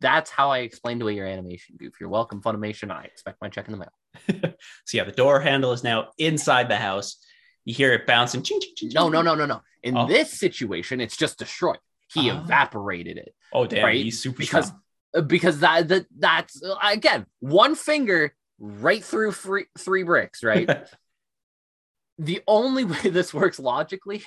[0.00, 1.94] That's how I explained away your animation goof.
[1.98, 2.90] You're welcome, Funimation.
[2.90, 4.54] I expect my check in the mail.
[4.84, 7.16] So yeah, the door handle is now inside the house.
[7.64, 8.42] You hear it bouncing.
[8.42, 9.62] Ching, ching, ching, No, no, no, no, no.
[9.82, 10.06] In Oh.
[10.06, 11.78] this situation, it's just destroyed.
[12.12, 12.42] He Ah.
[12.42, 14.04] evaporated it Oh damn, Right?
[14.04, 14.82] he's super because strong.
[15.16, 20.68] uh, because that, that that's again one finger right through three three bricks, right?
[22.18, 24.22] the only way this works logically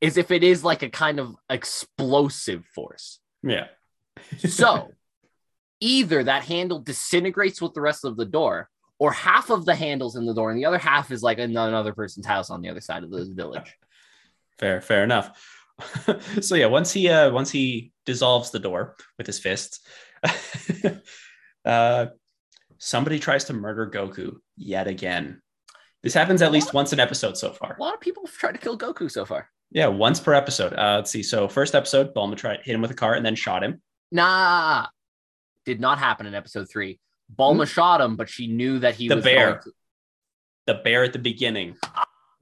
[0.00, 3.20] is if it is like a kind of explosive force.
[3.42, 3.66] yeah.
[4.38, 4.90] So
[5.80, 10.16] either that handle disintegrates with the rest of the door, or half of the handles
[10.16, 12.80] in the door, and the other half is like another person's house on the other
[12.80, 13.76] side of the village.
[14.58, 15.38] fair fair enough
[16.40, 19.80] so yeah once he uh once he dissolves the door with his fists
[21.66, 22.06] uh
[22.78, 25.42] somebody tries to murder goku yet again
[26.06, 28.52] this happens at least once an episode so far A lot of people have tried
[28.52, 29.50] to kill Goku so far.
[29.72, 32.90] yeah once per episode uh let's see so first episode Bulma tried hit him with
[32.92, 33.80] a car and then shot him
[34.12, 34.86] Nah,
[35.64, 37.00] did not happen in episode three.
[37.36, 39.58] Bulma shot him, but she knew that he The was bear.
[39.58, 39.72] to-
[40.68, 41.76] the bear at the beginning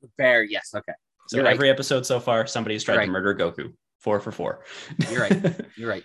[0.02, 0.42] the bear.
[0.42, 0.92] Yes, okay,
[1.28, 1.54] so You're right.
[1.54, 4.60] every episode so far somebody's tried You're to murder goku four for four
[5.10, 5.60] You're right.
[5.76, 6.04] you're right.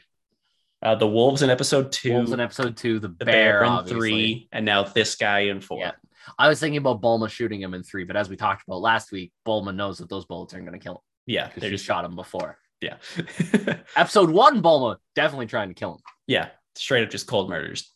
[0.82, 3.70] uh the wolves in episode two Wolves in episode two, the, the bear, bear, in
[3.70, 4.00] obviously.
[4.00, 5.92] three and now this guy in four Yeah.
[6.38, 9.12] I was thinking about Bulma shooting him in three, but as we talked about last
[9.12, 12.04] week, Bulma knows that those bullets aren't going to kill him yeah they're just shot
[12.04, 12.58] him before.
[12.82, 12.96] Yeah.
[13.96, 16.02] Episode one, Bulma definitely trying to kill him.
[16.28, 16.50] yeah.
[16.76, 17.92] Straight up just cold murders.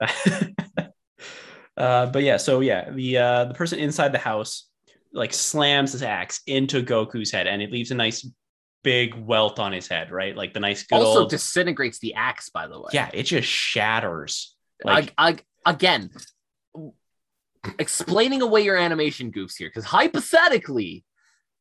[1.76, 4.68] uh, but yeah, so yeah, the uh, the person inside the house
[5.12, 8.28] like slams his axe into Goku's head and it leaves a nice
[8.84, 10.36] big welt on his head, right?
[10.36, 12.90] Like the nice good also old disintegrates the axe, by the way.
[12.92, 14.54] Yeah, it just shatters.
[14.84, 15.30] Like I,
[15.64, 16.10] I, again,
[17.78, 21.04] explaining away your animation goofs here, because hypothetically,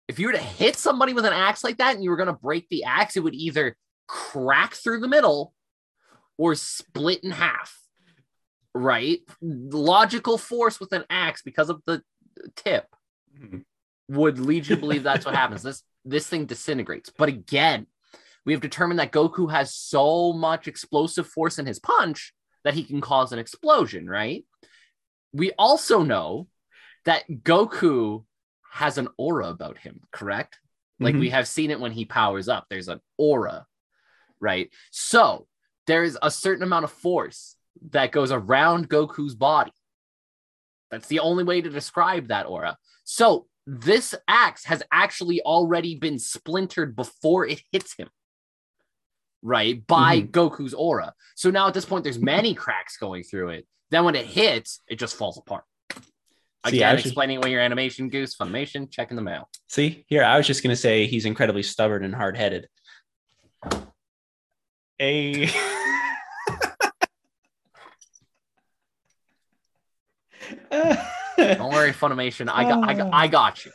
[0.08, 2.28] if you were to hit somebody with an axe like that and you were going
[2.28, 3.76] to break the axe, it would either
[4.08, 5.54] crack through the middle
[6.38, 7.76] or split in half.
[8.74, 9.22] Right?
[9.42, 12.04] Logical force with an axe because of the
[12.56, 12.86] tip
[13.40, 13.64] Mhm.
[14.10, 15.64] would lead you to believe that's what happens.
[15.64, 17.10] This this thing disintegrates.
[17.10, 17.88] But again,
[18.46, 22.32] we have determined that Goku has so much explosive force in his punch
[22.64, 24.46] that he can cause an explosion, right?
[25.36, 26.48] We also know
[27.04, 28.24] that Goku
[28.72, 30.60] has an aura about him, correct?
[31.00, 31.20] Like Mhm.
[31.20, 32.68] we have seen it when he powers up.
[32.70, 33.68] There's an aura,
[34.40, 34.72] right?
[34.92, 35.48] So
[35.88, 37.58] there is a certain amount of force
[37.90, 39.74] that goes around Goku's body.
[40.90, 42.78] That's the only way to describe that aura.
[43.04, 48.10] So this axe has actually already been splintered before it hits him,
[49.42, 49.86] right?
[49.86, 50.32] By Mhm.
[50.32, 51.14] Goku's aura.
[51.36, 53.68] So now at this point, there's many cracks going through it.
[53.92, 55.64] Then when it hits, it just falls apart.
[55.94, 59.50] See, Again, I should- explaining what your animation goose, Funimation, check in the mail.
[59.68, 62.68] See, here I was just gonna say he's incredibly stubborn and hard headed.
[65.00, 65.46] A
[70.72, 72.50] Don't worry, Funimation.
[72.52, 73.72] I got, I got, I got you.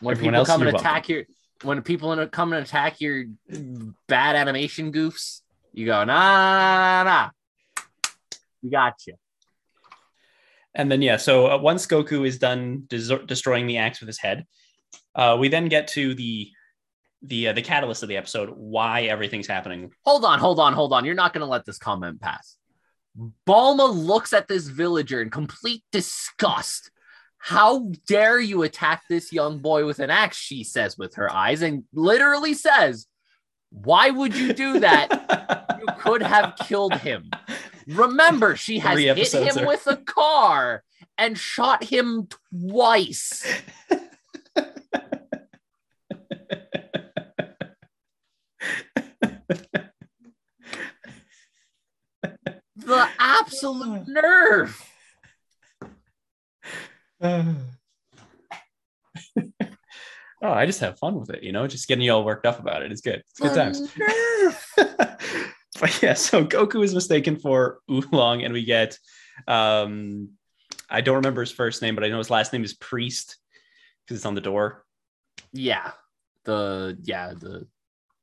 [0.00, 1.24] When Everyone people come and you're attack your,
[1.62, 3.24] when people come and attack your
[4.06, 5.40] bad animation goofs,
[5.72, 7.30] you go, nah, nah, nah, nah.
[8.64, 9.14] We got you.
[10.74, 14.18] And then yeah, so uh, once Goku is done des- destroying the axe with his
[14.18, 14.44] head,
[15.14, 16.50] uh, we then get to the
[17.22, 19.92] the uh, the catalyst of the episode, why everything's happening.
[20.04, 21.04] Hold on, hold on, hold on.
[21.04, 22.56] You're not going to let this comment pass.
[23.46, 26.90] Bulma looks at this villager in complete disgust.
[27.38, 30.36] How dare you attack this young boy with an axe?
[30.36, 33.06] She says with her eyes and literally says,
[33.70, 35.60] Why would you do that?
[35.84, 37.30] You could have killed him.
[37.86, 40.82] Remember, she has Three hit him are- with a car
[41.18, 43.44] and shot him twice.
[52.76, 54.90] The absolute nerve.
[57.24, 57.56] oh,
[60.42, 62.82] I just have fun with it, you know, just getting you all worked up about
[62.82, 62.92] it.
[62.92, 63.22] It's good.
[63.30, 63.80] It's good times.
[63.80, 65.50] The.
[65.80, 68.98] but yeah, so Goku is mistaken for Oolong, and we get
[69.48, 70.30] um
[70.90, 73.36] I don't remember his first name, but I know his last name is Priest
[74.04, 74.84] because it's on the door.
[75.52, 75.92] Yeah.
[76.44, 77.66] The yeah, the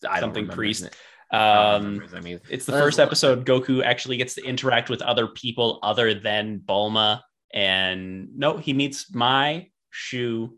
[0.08, 0.82] I don't Something priest.
[0.84, 1.00] his name.
[1.32, 2.42] I don't Um name either.
[2.50, 6.60] it's the Uh, first episode Goku actually gets to interact with other people other than
[6.60, 7.22] Bulma.
[7.54, 10.58] And no, he meets Mai, Shu,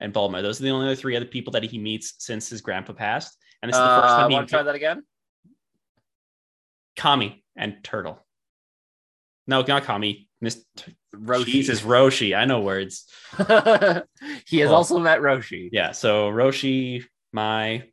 [0.00, 0.42] and Bulma.
[0.42, 3.36] Those are the only three other people that he meets since his grandpa passed.
[3.62, 5.02] And it's the first Uh, time he want to try that again?
[6.96, 8.24] Kami and Turtle.
[9.46, 10.28] No, not Kami.
[10.40, 10.64] Miss
[11.14, 11.44] Roshi.
[11.46, 12.36] Jesus, Roshi.
[12.36, 13.06] I know words.
[14.46, 15.70] he has Well, also met Roshi.
[15.72, 15.92] Yeah.
[15.92, 17.84] So Roshi, Mai,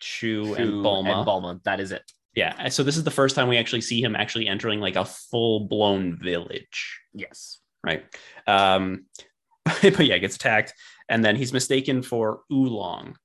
[0.00, 1.18] Shu, and Bulma.
[1.18, 1.62] And Bulma.
[1.64, 2.10] That is it.
[2.34, 2.68] Yeah.
[2.68, 5.60] So this is the first time we actually see him actually entering like a full
[5.66, 7.00] blown village.
[7.12, 7.58] Yes.
[7.84, 8.04] Right.
[8.46, 9.06] Um,
[9.64, 10.74] but yeah, gets attacked,
[11.08, 13.16] and then he's mistaken for Oolong.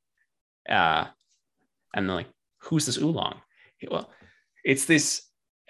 [0.67, 1.05] Uh,
[1.93, 2.29] and they're like,
[2.63, 3.35] "Who's this Oolong?"
[3.77, 4.09] He- well,
[4.65, 5.21] it's this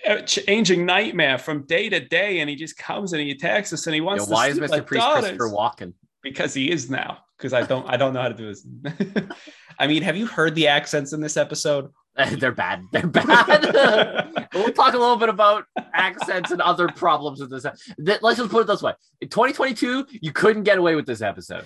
[0.08, 3.86] uh, changing nightmare from day to day, and he just comes and he attacks us,
[3.88, 4.26] and he Yeah, wants.
[4.26, 4.86] to why is Mr.
[4.86, 5.22] Priest daughters.
[5.30, 5.94] Christopher Walken?
[6.24, 7.20] Because he is now.
[7.38, 8.66] Because I don't, I don't know how to do this.
[9.80, 11.92] I mean, have you heard the accents in this episode?
[12.40, 12.84] They're bad.
[12.94, 14.48] They're bad.
[14.54, 17.66] we'll talk a little bit about accents and other problems with this.
[18.06, 21.22] Th- Let's just put it this way: in 2022, you couldn't get away with this
[21.22, 21.66] episode.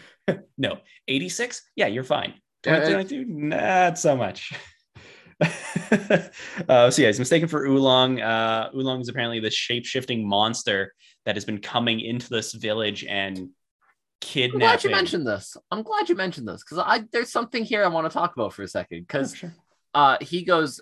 [0.58, 1.62] No, 86?
[1.76, 2.34] Yeah, you're fine.
[2.66, 3.26] Uh, 2022?
[3.26, 4.52] Not so much.
[6.70, 8.20] uh, so yeah, he's mistaken for Oolong.
[8.22, 10.94] Uh, Oolong is apparently the shape-shifting monster
[11.26, 13.50] that has been coming into this village and I'm
[14.22, 14.60] kidnapping.
[14.60, 15.56] glad you mentioned this.
[15.72, 18.54] I'm glad you mentioned this because I there's something here I want to talk about
[18.54, 18.98] for a second.
[19.00, 19.54] Oh, Because sure.
[19.94, 20.82] uh, he goes,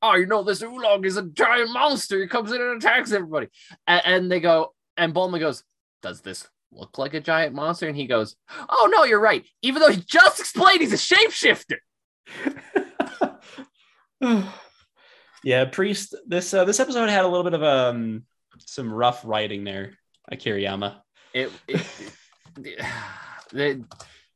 [0.00, 2.18] "Oh, you know this oolong is a giant monster.
[2.20, 3.48] He comes in and attacks everybody."
[3.86, 5.62] And, and they go, and Bulma goes,
[6.02, 8.36] "Does this look like a giant monster?" And he goes,
[8.70, 9.44] "Oh no, you're right.
[9.60, 11.76] Even though he just explained he's a shapeshifter."
[15.44, 16.14] yeah, priest.
[16.26, 18.24] This uh, this episode had a little bit of um
[18.58, 19.94] some rough writing there,
[20.30, 21.00] Akira Toriyama.
[21.32, 21.86] It, it,
[23.52, 23.84] the,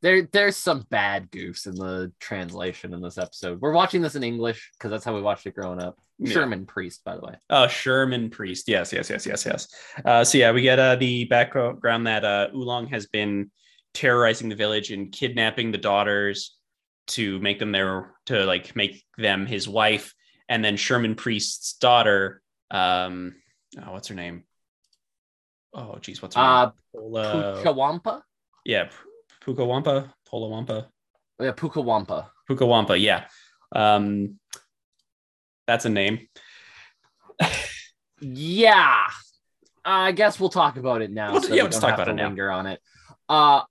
[0.02, 3.60] There, there's some bad goofs in the translation in this episode.
[3.60, 5.98] We're watching this in English because that's how we watched it growing up.
[6.18, 6.32] Yeah.
[6.32, 7.36] Sherman Priest, by the way.
[7.50, 8.68] Oh, Sherman Priest.
[8.68, 9.68] Yes, yes, yes, yes, yes.
[10.04, 13.50] Uh, so yeah, we get uh, the background that uh, Oolong has been
[13.94, 16.56] terrorizing the village and kidnapping the daughters
[17.08, 20.14] to make them their to like make them his wife,
[20.48, 22.40] and then Sherman Priest's daughter.
[22.70, 23.34] Um,
[23.78, 24.44] oh, what's her name?
[25.72, 26.72] Oh, geez, what's her Uh, name?
[26.94, 28.22] Pola, Pukawampa?
[28.64, 28.88] yeah,
[29.44, 30.86] Pukawampa, Polawampa,
[31.40, 32.28] Yeah, Pukawampa.
[32.48, 33.00] Pukawampa.
[33.00, 33.26] Yeah,
[33.74, 34.38] um,
[35.66, 36.28] that's a name.
[38.20, 39.06] Yeah.
[39.84, 41.32] I guess we'll talk about it now.
[41.32, 42.28] We'll- so yeah, we let's don't talk have about to it now.
[42.28, 42.80] linger on it.
[43.28, 43.62] Uh,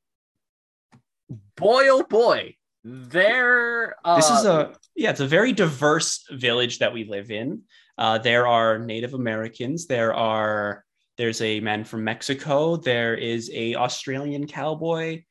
[1.56, 2.56] boy, oh boy.
[2.84, 3.96] There.
[4.04, 7.62] Uh, this is a yeah it's a very diverse village that we live in.
[7.98, 9.88] Uh, there are native americans.
[9.88, 10.84] There are
[11.18, 12.76] there's a man from mexico.
[12.76, 15.24] There is a australian cowboy.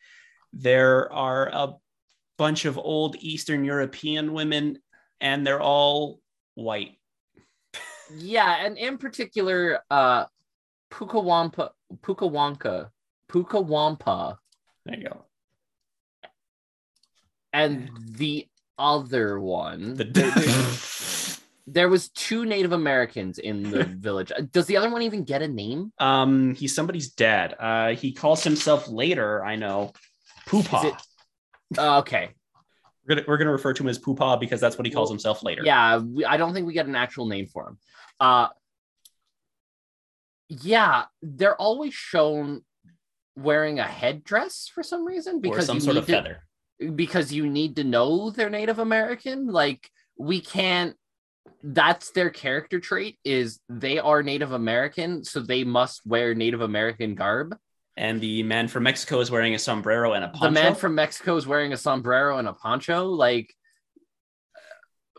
[0.55, 1.75] There are a
[2.39, 4.79] bunch of old eastern european women
[5.21, 6.21] and they're all
[6.55, 6.99] white.
[8.15, 10.27] Yeah, and in particular, uh,
[10.91, 11.71] Pukawampa,
[12.03, 12.91] Pukawanka,
[13.29, 14.37] Pukawampa,
[14.85, 15.25] there you go
[17.53, 18.47] and the
[18.79, 19.95] other one.
[19.95, 20.31] the, there,
[21.67, 24.33] there- was two Native Americans in the village.
[24.37, 25.93] Uh, Does the other one even get a name?
[25.99, 29.93] um he's somebody's dad uh he calls himself later i know
[30.49, 30.85] Poopa.
[30.87, 30.95] It-
[31.79, 32.31] Uh, okay.
[33.07, 35.15] we're gonna we're gonna refer to him as Poopa because that's what he calls Well,
[35.15, 37.79] himself later Yeah, we, I don't think we get an actual name for him.
[38.21, 38.49] Uh,
[40.49, 42.63] yeah, they're always shown
[43.37, 46.45] wearing a headdress for some reason or because some you sort of to- feather
[46.95, 49.47] because you need to know they're Native American.
[49.47, 50.97] Like we can't.
[51.63, 57.15] That's their character trait is they are Native American, so they must wear Native American
[57.15, 57.57] garb.
[57.97, 60.47] and the man from Mexico is wearing a sombrero and a poncho.
[60.47, 63.07] The man from Mexico is wearing a sombrero and a poncho.
[63.07, 63.55] Like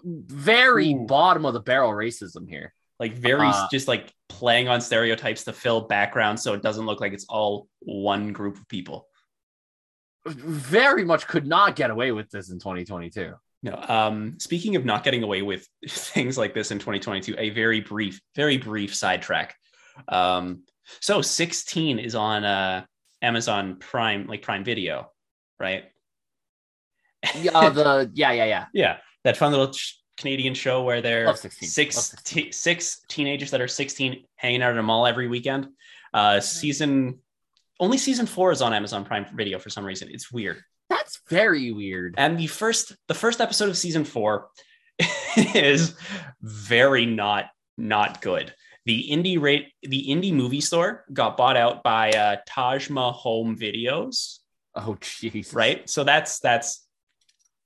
[0.04, 1.06] very Ooh.
[1.06, 2.74] bottom of the barrel racism here.
[3.00, 7.00] like very uh, just like playing on stereotypes to fill background so it doesn't look
[7.00, 9.08] like it's all one group of people.
[10.26, 13.34] Very much could not get away with this in 2022.
[13.64, 13.76] No.
[13.88, 18.22] Um, speaking of not getting away with things like this in 2022, a very brief,
[18.36, 19.56] very brief sidetrack.
[20.08, 20.64] Um,
[21.00, 22.86] so 16 is on uh,
[23.22, 25.12] Amazon Prime, like Prime Video,
[25.60, 25.86] right?
[27.36, 28.66] Yeah, uh, the yeah, yeah, yeah.
[28.74, 31.70] Yeah, that fun little ch- Canadian show where they're 16.
[31.70, 32.44] six 16.
[32.44, 35.68] te- six teenagers that are 16 hanging out at a mall every weekend.
[36.14, 37.20] Uh, season
[37.80, 40.10] only season four is on Amazon Prime Video for some reason.
[40.12, 40.62] It's weird.
[40.90, 42.16] That's very weird.
[42.18, 44.50] And the first the first episode of season four
[45.56, 45.96] is
[46.42, 47.46] very not
[47.78, 48.54] not good.
[48.86, 54.40] The indie rate the indie movie store got bought out by uh, Taj Mahal Videos,
[54.76, 55.56] Oh jeez.
[55.56, 55.90] right?
[55.90, 56.86] So that's that's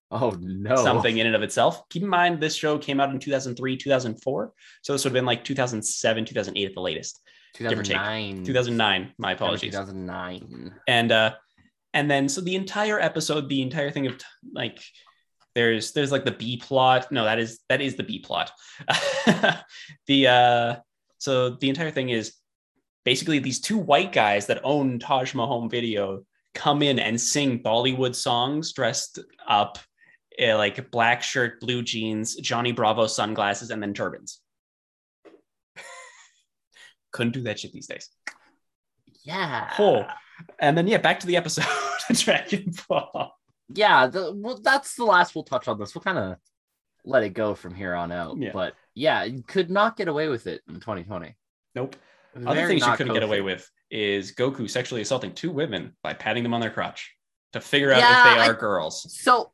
[0.10, 0.78] Oh no.
[0.78, 1.90] something in and of itself.
[1.90, 4.54] Keep in mind, this show came out in 2003, 2004.
[4.82, 7.20] So this would have been like 2007, 2008 at the latest.
[7.62, 7.98] Or take.
[7.98, 8.44] 2009.
[8.44, 9.72] 2009, my apologies.
[9.72, 10.74] 2009.
[10.88, 11.34] And, uh,
[11.94, 14.80] and then, so the entire episode, the entire thing of t- like,
[15.56, 17.12] there's, there's like the B plot.
[17.12, 18.52] No, that is, that is the B plot.
[20.08, 20.76] the, uh,
[21.18, 22.34] so the entire thing is
[23.06, 28.16] basically these two white guys that own Taj Mahal Video come in and sing Bollywood
[28.16, 29.80] songs dressed up
[30.42, 34.42] uh, like black shirt, blue jeans, Johnny Bravo sunglasses, and then turbans.
[37.18, 38.10] Couldn't do that shit these days.
[39.24, 39.72] Yeah.
[39.80, 40.06] Oh,
[40.60, 41.66] and then yeah, back to the episode,
[42.14, 43.34] Dragon Ball.
[43.74, 44.06] Yeah.
[44.06, 45.96] The, well, that's the last we'll touch on this.
[45.96, 46.38] We'll kind of
[47.04, 48.38] let it go from here on out.
[48.38, 48.52] Yeah.
[48.54, 51.36] But yeah, you could not get away with it in 2020.
[51.74, 51.96] Nope.
[52.46, 56.44] Other things you couldn't get away with is Goku sexually assaulting two women by patting
[56.44, 57.16] them on their crotch
[57.54, 59.12] to figure out Yeah, if they I- are girls.
[59.20, 59.52] So,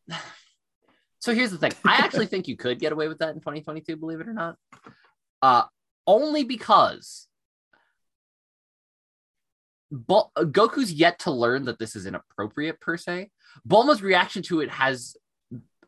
[1.20, 1.72] so here's the thing.
[1.88, 4.58] I actually think you could get away with that in 2022, believe it or not.
[5.42, 5.64] Uh,
[6.06, 7.28] only because
[9.94, 13.30] Bul- Goku's yet to learn that this is inappropriate per se.
[13.68, 15.16] Bulma's reaction to it has,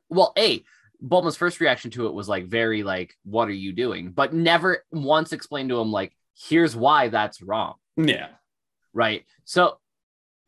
[0.09, 0.63] well, a
[1.03, 4.83] Bulma's first reaction to it was like very like, "What are you doing?" But never
[4.91, 8.29] once explained to him like, "Here's why that's wrong." Yeah.
[8.93, 9.25] right?
[9.45, 9.79] So,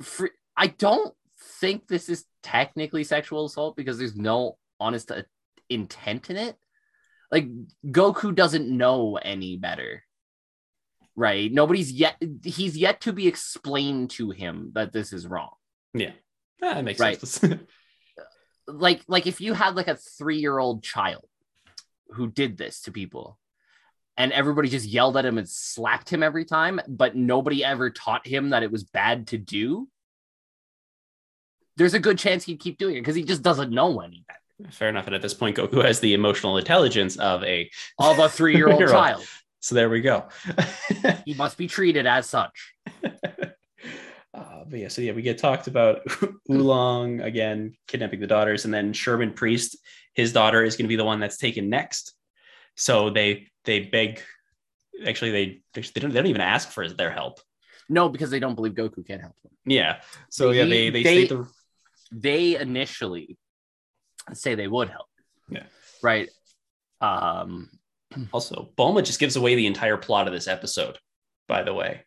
[0.02, 1.14] for, I don't
[1.60, 5.24] think this is technically sexual assault because there's no honest uh,
[5.70, 6.56] intent in it.
[7.32, 7.48] Like
[7.86, 10.04] Goku doesn't know any better,
[11.18, 11.52] right?
[11.52, 15.52] Nobody's yet he's yet to be explained to him that this is wrong.
[15.94, 16.12] Yeah.
[16.64, 17.20] Ah, that makes Right.
[17.20, 17.60] sense.
[18.70, 21.24] Like like if you had like a three year old child
[22.10, 23.38] who did this to people.
[24.18, 28.26] And everybody just yelled at him and slapped him every time, but nobody ever taught
[28.28, 29.88] him that it was bad to do.
[31.78, 34.72] there's a good chance he'd keep doing it because he just doesn't know any better.
[34.72, 35.06] Fair enough.
[35.06, 38.68] And at this point, Goku has the emotional intelligence of a Of a three year
[38.68, 39.04] old Three-year-old.
[39.06, 39.24] child.
[39.68, 40.24] So there we go.
[41.26, 42.74] He must be treated as such.
[43.04, 43.10] Uh,
[44.66, 46.04] but yeah, so yeah, we get talked about
[46.50, 49.76] Oolong again kidnapping the daughters, and then Sherman Priest,
[50.14, 52.14] his daughter is going to be the one that's taken next.
[52.76, 54.22] So they they beg,
[55.06, 57.42] actually they they don't, they don't even ask for their help.
[57.90, 59.52] No, because they don't believe Goku can help them.
[59.66, 60.00] Yeah.
[60.30, 61.46] So yeah, they they, They- state the
[62.14, 63.38] They initially
[64.32, 65.08] say they would help.
[65.50, 65.64] Yeah.
[66.02, 66.30] Right.
[67.02, 67.70] Um,
[68.34, 70.98] also Bulma just gives away the entire plot of this episode.
[71.48, 72.04] By the way.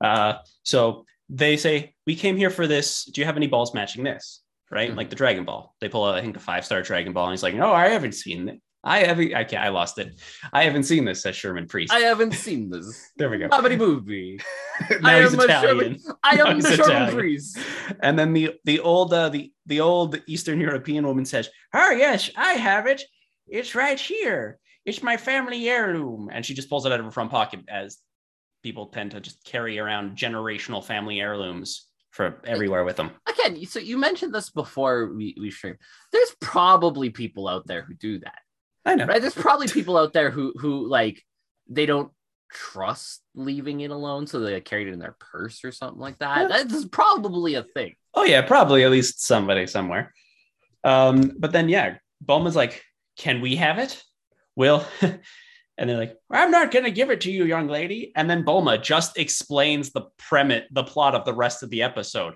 [0.00, 3.04] Uh, so they say we came here for this.
[3.04, 4.40] Do you have any balls matching this?
[4.70, 4.96] Right, Mhm.
[4.96, 5.74] like the Dragon Ball.
[5.80, 7.88] They pull out, I think, a five star Dragon Ball, and he's like, "No, I
[7.88, 8.60] haven't seen it.
[8.82, 9.34] I haven't.
[9.34, 9.62] I can't.
[9.62, 10.20] I lost it.
[10.52, 11.92] I haven't seen this." Says Sherman Priest.
[11.92, 13.10] I haven't seen this.
[13.16, 13.48] there we go.
[13.48, 14.40] Comedy movie.
[15.00, 15.98] now I he's am Italian.
[16.24, 17.14] I am the Sherman Italian.
[17.14, 17.58] Priest.
[18.00, 22.30] And then the the old uh, the the old Eastern European woman says, "Oh yes,
[22.36, 23.02] I have it.
[23.46, 24.58] It's right here.
[24.84, 27.98] It's my family heirloom." And she just pulls it out of her front pocket, as
[28.62, 33.10] people tend to just carry around generational family heirlooms for everywhere with them.
[33.26, 35.76] Again, so you mentioned this before we, we stream.
[36.12, 38.38] There's probably people out there who do that.
[38.86, 39.06] I know.
[39.06, 41.22] right there's probably people out there who who like
[41.68, 42.12] they don't
[42.52, 46.50] trust leaving it alone so they carry it in their purse or something like that
[46.50, 46.62] Yeah.
[46.64, 50.12] that's probably a thing Oh yeah, probably at least somebody somewhere.
[50.84, 52.82] Um, but then yeah, Bulma's like,
[53.16, 54.02] "Can we have it?"
[54.56, 55.20] Will, and
[55.76, 59.18] they're like, "I'm not gonna give it to you, young lady." And then Bulma just
[59.18, 62.34] explains the premise, the plot of the rest of the episode.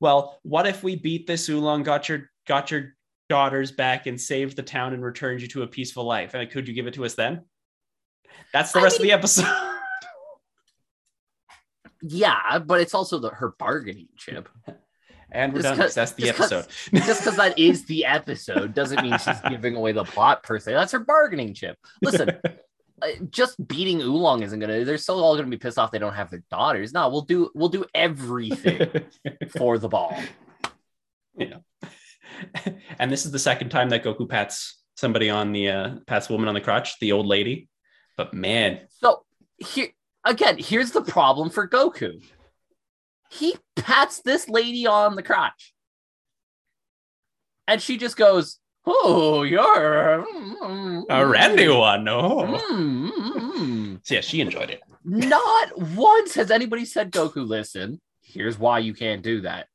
[0.00, 2.94] Well, what if we beat this oolong, got your got your
[3.28, 6.34] daughters back, and saved the town and returned you to a peaceful life?
[6.34, 7.42] And could you give it to us then?
[8.52, 9.46] That's the I rest of the episode.
[12.02, 14.48] yeah but it's also the her bargaining chip
[15.32, 15.76] and we're done.
[15.78, 17.04] That's the just 'cause- episode.
[17.06, 20.72] just because that is the episode doesn't mean she's giving away the plot per se
[20.72, 22.30] that's her bargaining chip listen
[23.02, 26.14] uh, just beating oolong isn't gonna they're still all gonna be pissed off they don't
[26.14, 28.88] have their daughters no we'll do we'll do everything
[29.56, 30.16] for the ball
[31.36, 31.56] Yeah.
[32.98, 36.48] and this is the second time that Goku pats somebody on the uh, pats woman
[36.48, 37.68] on the crotch, the old lady.
[38.16, 39.24] But man, So
[39.58, 39.88] here
[40.24, 42.22] again, here's the problem for Goku.
[43.32, 45.72] He pats this lady on the crotch.
[47.66, 52.04] And she just goes, Oh, you're mm, a randy one.
[52.04, 52.40] No.
[52.42, 54.82] mm, mm, mm." So yeah, she enjoyed it.
[55.04, 59.68] Not once has anybody said, Goku, listen, here's why you can't do that.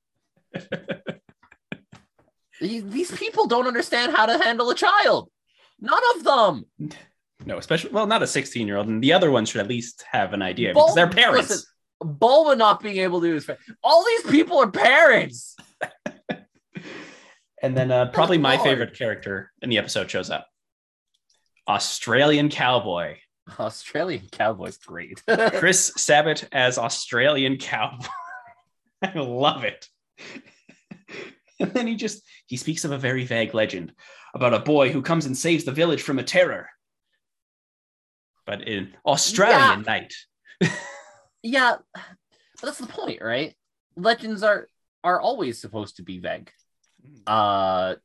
[2.62, 5.30] These people don't understand how to handle a child.
[5.80, 6.66] None of them.
[7.45, 10.03] No, especially well, not a 16 year old, and the other one should at least
[10.12, 11.49] have an idea because Bul- they're parents.
[11.49, 11.66] listen,
[12.02, 13.50] Bulma not being able to do this.
[13.84, 15.56] All these people are parents.
[17.62, 20.48] And then uh, probably my favorite character in the episode shows up.
[21.68, 23.18] Australian cowboy.
[23.60, 25.22] Australian cowboy's great.
[25.54, 28.06] Chris Sabat as Australian cowboy.
[29.02, 29.88] I love it.
[31.60, 33.93] and then he just he speaks of a very vague legend
[34.34, 36.70] about a boy who comes and saves the village from a terror.
[38.45, 40.14] But in Australian night.
[41.43, 43.55] Yeah, but that's the point, right?
[43.95, 44.67] Legends are
[45.03, 46.51] are always supposed to be vague.
[47.25, 47.95] Uh,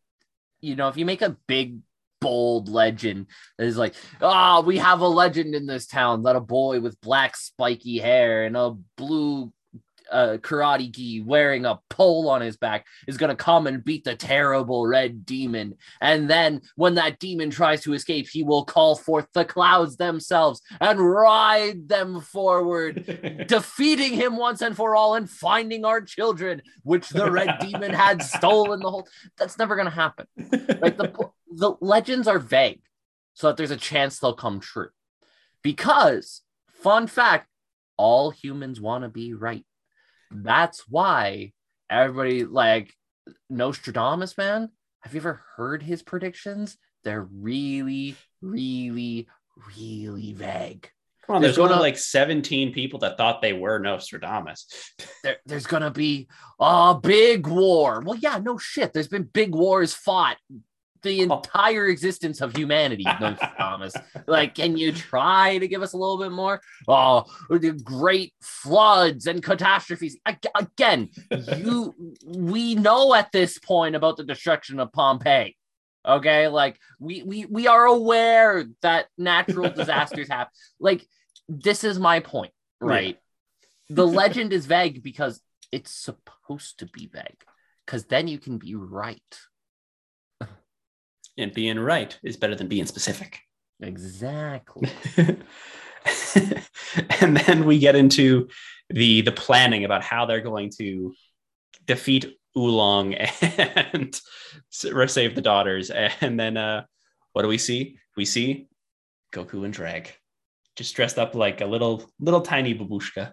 [0.61, 1.79] you know, if you make a big
[2.21, 3.27] bold legend
[3.59, 7.01] that is like, ah, we have a legend in this town that a boy with
[7.01, 9.53] black spiky hair and a blue
[10.13, 14.05] uh, karate gi wearing a pole on his back is going to come and beat
[14.05, 15.77] the terrible red demon.
[16.01, 20.61] And then when that demon tries to escape, he will call forth the clouds themselves
[20.81, 27.09] and ride them forward defeating him once and for all and finding our children, which
[27.09, 29.09] the red demon had stolen the whole.
[29.39, 30.27] That's never going to happen.
[30.37, 32.83] Like the the legends are vague,
[33.35, 34.89] so that there's a chance they'll come true.
[35.63, 37.49] Because, fun fact,
[37.97, 39.65] all humans want to be right.
[40.35, 41.53] That's why
[41.91, 42.93] everybody like
[43.51, 44.71] Nostradamus, man.
[45.03, 46.77] Have you ever heard his predictions?
[47.05, 49.27] They're really, really,
[49.77, 50.89] really vague.
[51.27, 54.67] Come on, There's there's only gonna- like 17 people that thought they were Nostradamus.
[55.23, 56.29] there, there's gonna be
[56.61, 58.03] a big war.
[58.05, 58.93] Well, yeah, no shit.
[58.93, 60.37] There's been big wars fought
[61.03, 61.37] the Oh.
[61.37, 63.05] entire existence of humanity,
[63.59, 63.95] Thomas.
[64.27, 66.61] like, can you try to give us a little bit more?
[66.89, 70.17] Oh, the great floods and catastrophes.
[70.27, 71.11] Ag- Again,
[71.57, 71.95] you
[72.27, 75.57] we know at this point about the destruction of Pompeii.
[76.07, 80.53] Okay, like we we we are aware that natural disasters happen.
[80.81, 81.07] Like,
[81.49, 83.19] this is my point, right?
[83.91, 85.41] the legend is vague because
[85.71, 87.45] it's supposed supposed to be vague
[87.87, 89.39] because then you can be right.
[91.39, 93.41] And being right is better than being specific.
[93.81, 94.91] Exactly.
[97.21, 98.49] and then we get into
[98.91, 101.15] the the planning about how they're going to
[101.87, 103.15] defeat Oolong
[103.95, 104.21] and
[104.71, 105.91] save the daughters.
[105.91, 106.85] And then uh,
[107.33, 107.99] what do we see?
[108.17, 108.69] We see
[109.33, 110.13] Goku and drag,
[110.77, 113.33] just dressed up like a little little tiny babushka.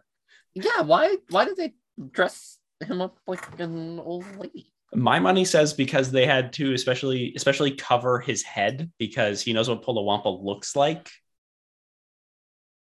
[0.54, 1.74] Yeah, why why did they
[2.12, 4.72] dress him up like an old lady?
[4.94, 9.70] My money says because they had to especially especially cover his head because he knows
[9.70, 11.10] what Polawampa looks like.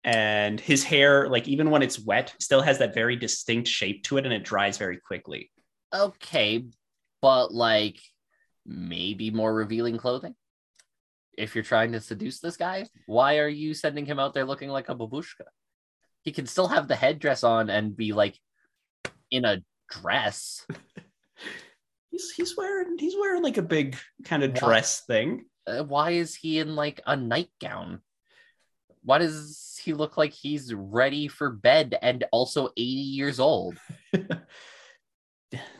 [0.03, 4.17] And his hair, like even when it's wet, still has that very distinct shape to
[4.17, 5.51] it and it dries very quickly.
[5.93, 6.65] Okay,
[7.21, 7.99] but like
[8.65, 10.35] maybe more revealing clothing.
[11.37, 14.69] If you're trying to seduce this guy, why are you sending him out there looking
[14.69, 15.45] like a babushka?
[16.23, 18.37] He can still have the headdress on and be like
[19.31, 20.65] in a dress.
[22.09, 25.45] He's he's wearing he's wearing like a big kind of dress thing.
[25.67, 28.01] Uh, why is he in like a nightgown?
[29.03, 33.77] Why does he look like he's ready for bed and also 80 years old?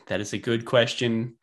[0.10, 1.36] That is a good question.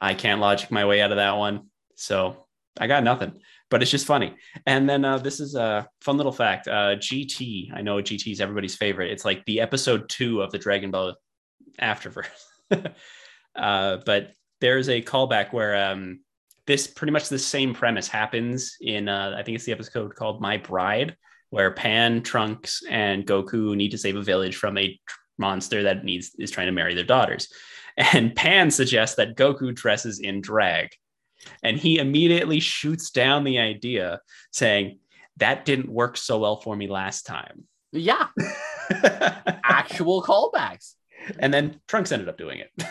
[0.00, 1.66] I can't logic my way out of that one.
[1.96, 2.46] So
[2.78, 3.40] I got nothing,
[3.70, 4.36] but it's just funny.
[4.66, 6.68] And then uh, this is a fun little fact.
[6.68, 9.10] Uh, GT, I know GT is everybody's favorite.
[9.10, 11.16] It's like the episode two of the Dragon Ball
[11.82, 12.26] Afterverse.
[13.58, 16.20] uh, but there's a callback where um,
[16.66, 20.40] this pretty much the same premise happens in, uh, I think it's the episode called
[20.40, 21.16] My Bride,
[21.50, 26.04] where Pan, Trunks, and Goku need to save a village from a tr- monster that
[26.04, 27.48] needs is trying to marry their daughters.
[27.96, 30.90] And Pan suggests that Goku dresses in drag.
[31.62, 34.20] And he immediately shoots down the idea,
[34.52, 34.98] saying,
[35.38, 37.64] That didn't work so well for me last time.
[37.92, 38.26] Yeah,
[39.64, 40.94] actual callbacks.
[41.38, 42.70] and then Trunks ended up doing it.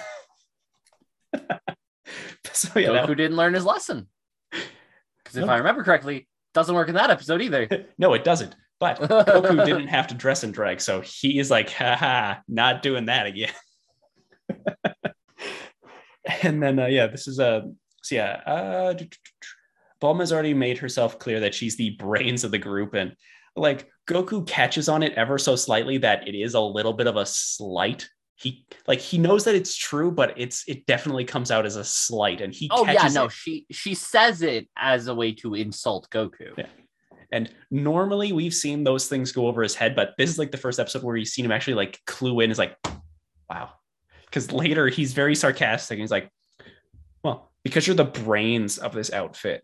[2.53, 4.07] so yeah, Goku didn't learn his lesson.
[4.51, 5.51] Because if No.
[5.51, 7.87] I remember correctly, doesn't work in that episode either.
[7.97, 8.55] no, it doesn't.
[8.79, 13.05] But Goku didn't have to dress in drag, so he is like, haha, not doing
[13.05, 13.51] that again.
[16.43, 17.69] and then, uh, yeah, this is a
[18.03, 18.41] so yeah.
[18.45, 18.93] Uh,
[20.01, 23.15] Bulma's already made herself clear that she's the brains of the group, and
[23.55, 27.17] like Goku catches on it ever so slightly that it is a little bit of
[27.17, 28.07] a slight.
[28.39, 31.83] He like he knows that it's true, but it's it definitely comes out as a
[31.83, 33.31] slight, and he Oh yeah, no, it.
[33.31, 36.55] she she says it as a way to insult Goku.
[36.55, 36.67] Yeah.
[37.31, 40.57] And normally we've seen those things go over his head, but this is like the
[40.57, 42.51] first episode where you've seen him actually like clue in.
[42.51, 42.77] Is like,
[43.49, 43.71] wow.
[44.25, 45.95] Because later he's very sarcastic.
[45.95, 46.29] And he's like,
[47.23, 49.63] well, because you're the brains of this outfit,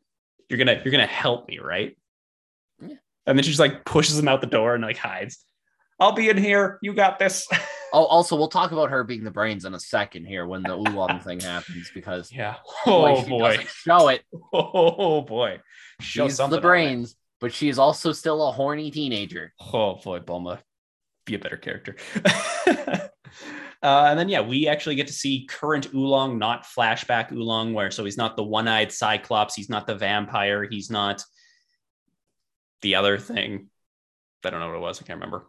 [0.50, 1.96] you're gonna you're gonna help me, right?
[2.82, 2.96] Yeah.
[3.28, 5.46] And then she just like pushes him out the door and like hides.
[6.00, 6.80] I'll be in here.
[6.82, 7.48] You got this.
[7.96, 10.74] Oh, also, we'll talk about her being the brains in a second here when the
[10.74, 12.56] oolong thing happens because yeah.
[12.88, 13.58] Oh boy.
[13.58, 14.24] doesn't show it.
[14.52, 15.60] Oh boy.
[16.02, 19.54] Show She's something the brains, but she is also still a horny teenager.
[19.72, 20.60] Oh boy, Bulma,
[21.26, 21.96] be a better character.
[22.66, 23.10] uh,
[23.84, 28.04] and then yeah, we actually get to see current Oolong, not flashback Oolong, where so
[28.04, 31.24] he's not the one-eyed Cyclops, he's not the vampire, he's not
[32.82, 33.70] the other thing.
[34.44, 35.00] I don't know what it was.
[35.00, 35.46] I can't remember.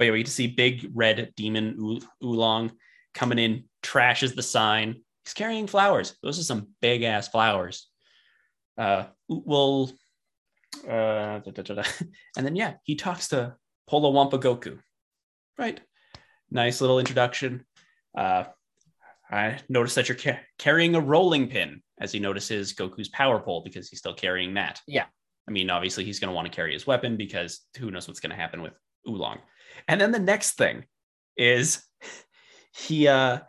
[0.00, 2.72] But yeah, we get to see big red demon Ool- Oolong
[3.12, 5.02] coming in, trashes the sign.
[5.26, 6.16] He's carrying flowers.
[6.22, 7.86] Those are some big ass flowers.
[8.78, 9.92] Uh, we'll
[10.88, 11.82] uh, da, da, da,
[12.38, 14.78] and then yeah, he talks to Polo Wampa Goku.
[15.58, 15.78] Right,
[16.50, 17.66] nice little introduction.
[18.16, 18.44] Uh,
[19.30, 23.60] I noticed that you're ca- carrying a rolling pin, as he notices Goku's power pole
[23.62, 24.80] because he's still carrying that.
[24.86, 25.04] Yeah.
[25.46, 28.20] I mean, obviously he's going to want to carry his weapon because who knows what's
[28.20, 28.72] going to happen with
[29.06, 29.40] Oolong.
[29.88, 30.84] And then the next thing
[31.36, 31.84] is
[32.74, 33.40] he uh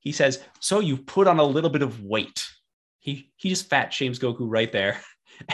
[0.00, 2.46] he says, "So you put on a little bit of weight."
[2.98, 5.00] He he just fat shames Goku right there.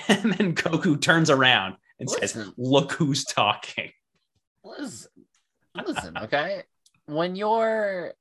[0.06, 3.90] And then Goku turns around and says, Look who's talking.
[4.64, 5.10] Listen,
[5.74, 6.62] listen, okay.
[7.06, 8.14] When you're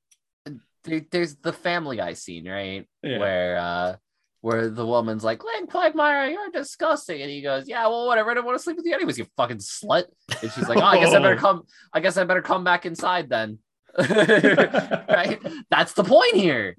[0.84, 2.88] there, there's the Family Guy scene, right?
[3.03, 3.20] Yeah.
[3.20, 3.95] Where uh
[4.42, 7.22] where the woman's like, Glenn Quagmire, you're disgusting.
[7.22, 8.32] And he goes, Yeah, well, whatever.
[8.32, 10.06] I don't want to sleep with you anyways, you fucking slut.
[10.42, 11.38] And she's like, Oh, I guess I better oh.
[11.38, 11.64] come,
[11.94, 13.60] I guess I better come back inside then.
[13.98, 15.39] right?
[15.70, 16.76] That's the point here.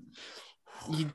[0.90, 1.10] You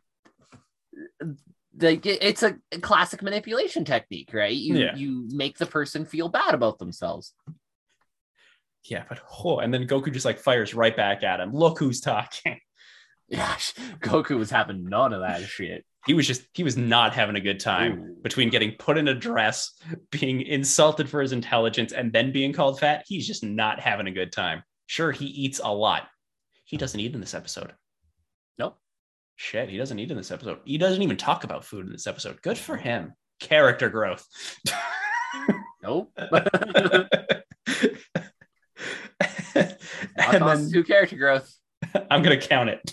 [1.80, 4.56] like it's a classic manipulation technique, right?
[4.56, 4.96] You Yeah.
[4.96, 7.34] you make the person feel bad about themselves.
[8.86, 11.52] Yeah, but oh, and then Goku just like fires right back at him.
[11.54, 12.60] Look who's talking.
[13.28, 13.54] Yeah,
[14.00, 15.86] Goku was having none of that shit.
[16.08, 18.16] He was just he was not having a good time Ooh.
[18.24, 19.74] between getting put in a dress,
[20.10, 23.04] being insulted for his intelligence, and then being called fat.
[23.06, 24.64] He's just not having a good time.
[24.86, 26.08] Sure, he eats a lot.
[26.64, 27.74] he doesn't eat in this episode.
[28.58, 28.80] Nope.
[29.36, 30.60] Shit, he doesn't eat in this episode.
[30.66, 32.42] He doesn't even talk about food in this episode.
[32.42, 33.14] Good for him.
[33.40, 34.26] Character growth.
[35.84, 36.12] Nope.
[36.18, 36.38] and
[40.18, 41.54] then two character growth.
[42.10, 42.92] I'm gonna count it.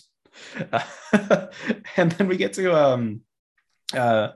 [1.96, 3.20] and then we get to um
[3.92, 4.28] uh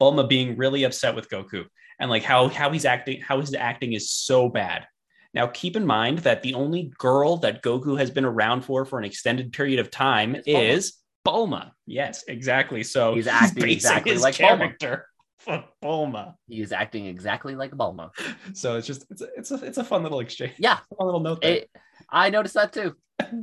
[0.00, 1.64] Bulma being really upset with Goku
[1.98, 4.86] and like how how he's acting how his acting is so bad.
[5.32, 8.98] Now keep in mind that the only girl that Goku has been around for for
[8.98, 10.94] an extended period of time It's is
[11.26, 11.70] Bulma.
[11.86, 12.82] Yes, exactly.
[12.82, 14.58] So He's acting basing exactly like Bulma.
[14.58, 15.06] character
[15.38, 16.34] for Bulma.
[16.48, 18.10] He is acting exactly like Bulma.
[18.54, 20.54] So it's just it's a, it's a it's a fun little exchange.
[20.58, 21.52] Yeah, A fun little note there.
[21.56, 21.70] it,
[22.10, 22.94] I noticed that too.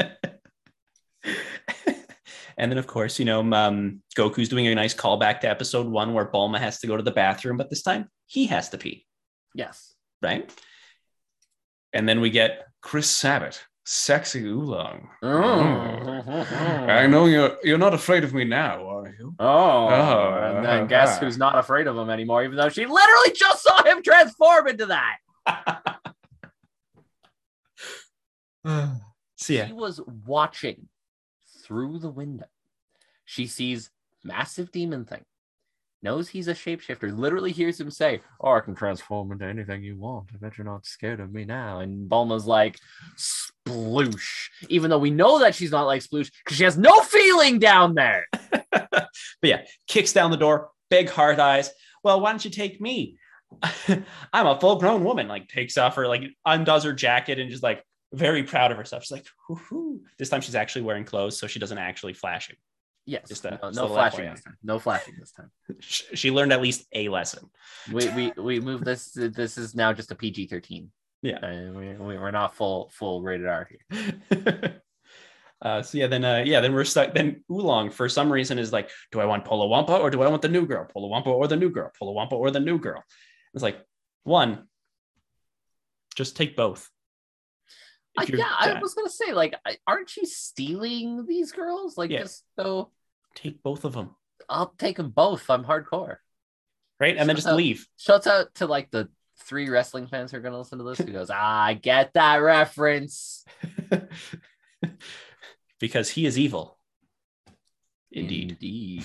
[2.62, 6.14] and then, of course, you know, um, Goku's doing a nice callback to episode one
[6.14, 9.06] where Bulma has to go to the bathroom, but this time he has to pee,
[9.56, 9.96] Yes.
[10.22, 10.50] right?
[11.92, 15.10] And then we get Chris Sabat, sexy oolong.
[15.24, 19.34] I know you're you're not afraid of me now, are you?
[19.40, 22.86] Oh, Oh, and then uh, guess who's not afraid of him anymore, even though she
[22.86, 25.18] literally just saw him transform into that.
[29.38, 30.88] so yeah, She was watching
[31.72, 32.48] through the window.
[33.24, 33.92] She sees
[34.26, 35.24] massive demon thing,
[36.04, 39.96] knows he's a shapeshifter, literally hears him say, Oh, I can transform into anything you
[39.96, 40.28] want.
[40.34, 41.80] I bet you're not scared of me now.
[41.80, 42.78] And Bulma's like,
[43.18, 44.50] Sploosh.
[44.68, 47.96] Even though we know that she's not like Sploosh because she has no feeling down
[47.96, 48.26] there.
[48.72, 49.10] but
[49.42, 51.70] yeah, kicks down the door, big hard eyes.
[52.04, 53.18] Well, why don't you take me?
[53.88, 55.30] I'm a full grown woman.
[55.30, 57.82] Like takes off her like undoes her jacket and just like
[58.14, 59.04] very proud of herself.
[59.04, 60.02] She's like, Hoo-hoo.
[60.18, 62.58] this time she's actually wearing clothes, so she doesn't actually flash it.
[63.06, 63.28] Yes.
[63.28, 64.58] Just a- no, just no flashing this time.
[64.64, 65.52] No flashing this time.
[65.82, 67.50] She learned at least a lesson.
[67.92, 69.12] We we we move this.
[69.14, 70.92] This is now just a PG thirteen.
[71.22, 71.38] Yeah.
[71.38, 74.82] Uh, we, we we're not full full rated R here.
[75.62, 77.14] uh, so yeah, then uh, yeah, then we're stuck.
[77.14, 80.30] Then Oolong for some reason is like, do I want Polo Wampa or do I
[80.30, 80.88] want the new girl?
[80.92, 81.92] Polo Wampa or the new girl?
[81.98, 83.04] Polo Wampa or the new girl?
[83.54, 83.80] It's like
[84.24, 84.68] one,
[86.16, 86.90] just take both.
[88.22, 89.56] I, If you're yeah, I was gonna say like,
[89.88, 91.98] aren't you stealing these girls?
[91.98, 92.20] Like, Yeah.
[92.22, 92.92] just so
[93.36, 94.16] take both of them,
[94.50, 95.50] I'll take them both.
[95.50, 96.18] I'm hardcore.
[97.00, 97.18] right?
[97.18, 97.56] And then just up.
[97.58, 97.88] leave.
[97.98, 99.10] Shouts out to like the
[99.44, 100.98] three wrestling fans who are gonna listen to this.
[101.00, 103.44] Who goes, ah, I get that reference.
[105.80, 106.78] because he is evil.
[108.12, 108.52] Indeed.
[108.52, 109.04] Indeed.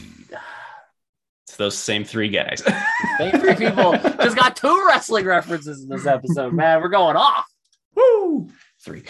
[1.47, 2.63] It's those same three guys.
[3.19, 6.53] Same three people just got two wrestling references in this episode.
[6.53, 7.47] Man, we're going off.
[7.95, 8.51] Woo!
[8.87, 9.03] Three.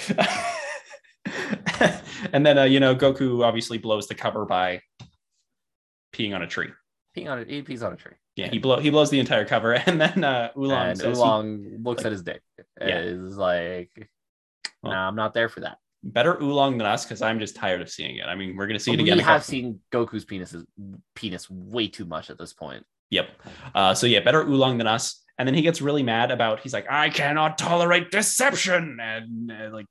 [2.33, 4.81] and then, uh, you know, Goku obviously blows the cover by
[6.15, 6.69] peeing on a tree.
[7.15, 8.15] Peeing on a he pees on a tree.
[8.37, 11.77] Yeah, he blow he blows the entire cover, and then uh, Oolong and says he-
[11.79, 12.41] looks like- at his dick.
[12.81, 13.01] Yeah.
[13.01, 13.91] Is like,
[14.83, 15.77] Well, nah, I'm not there for that.
[16.03, 18.25] better Oolong than us because I'm just tired of seeing it.
[18.27, 19.19] I mean, we're gonna see it again.
[19.19, 20.55] We have seen Goku's penis
[21.15, 22.85] penis way too much at this point.
[23.11, 23.29] Yep.
[23.75, 25.23] Uh, so yeah, better Oolong than us.
[25.39, 26.61] And then he gets really mad about.
[26.61, 29.87] He's like, I cannot tolerate deception, and uh, like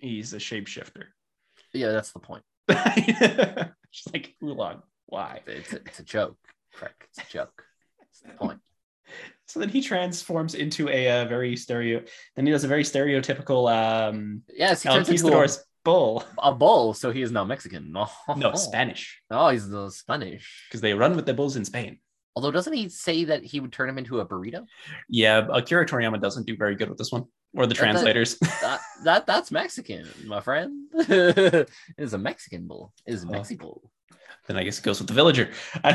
[0.00, 1.04] he's a shapeshifter.
[1.72, 2.42] Yeah, that's the point.
[3.90, 5.40] She's like Oolong, why?
[5.46, 6.36] It's a, it's a joke,
[6.70, 6.94] Frank.
[7.08, 7.64] It's a joke.
[7.98, 8.60] That's the point.
[9.46, 12.02] So then he transforms into a, uh very stereo.
[12.36, 15.48] Then he does a very stereotypical um, Yes, he El turns into a,
[15.84, 16.24] bull.
[16.38, 17.90] a bull, so he is now Mexican.
[17.92, 20.66] No, No, Spanish, Oh, he's the Spanish.
[20.68, 21.98] because they run with the bulls in Spain.
[22.36, 24.64] Although, doesn't he say that he would turn him into a burrito?
[25.08, 27.24] Yeah, Akira Toriyama doesn't do very good with this one,
[27.54, 28.38] or the That- that- translators.
[28.62, 30.86] That, that that's Mexican, my friend.
[30.94, 31.68] it
[31.98, 32.92] is a Mexican bull.
[33.06, 33.30] It is a Oh.
[33.32, 33.90] Mexi bull.
[34.46, 35.50] then I guess it goes with the villager.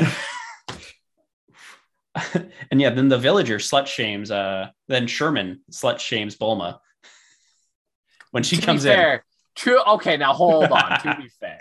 [2.70, 4.30] And yeah, then the villager slut shames.
[4.30, 6.78] Uh, then Sherman slut shames Bulma
[8.30, 8.92] when she To be comes in.
[8.94, 9.24] fair,
[9.54, 9.82] True.
[9.82, 10.98] Okay, now hold on.
[11.00, 11.60] to be fair,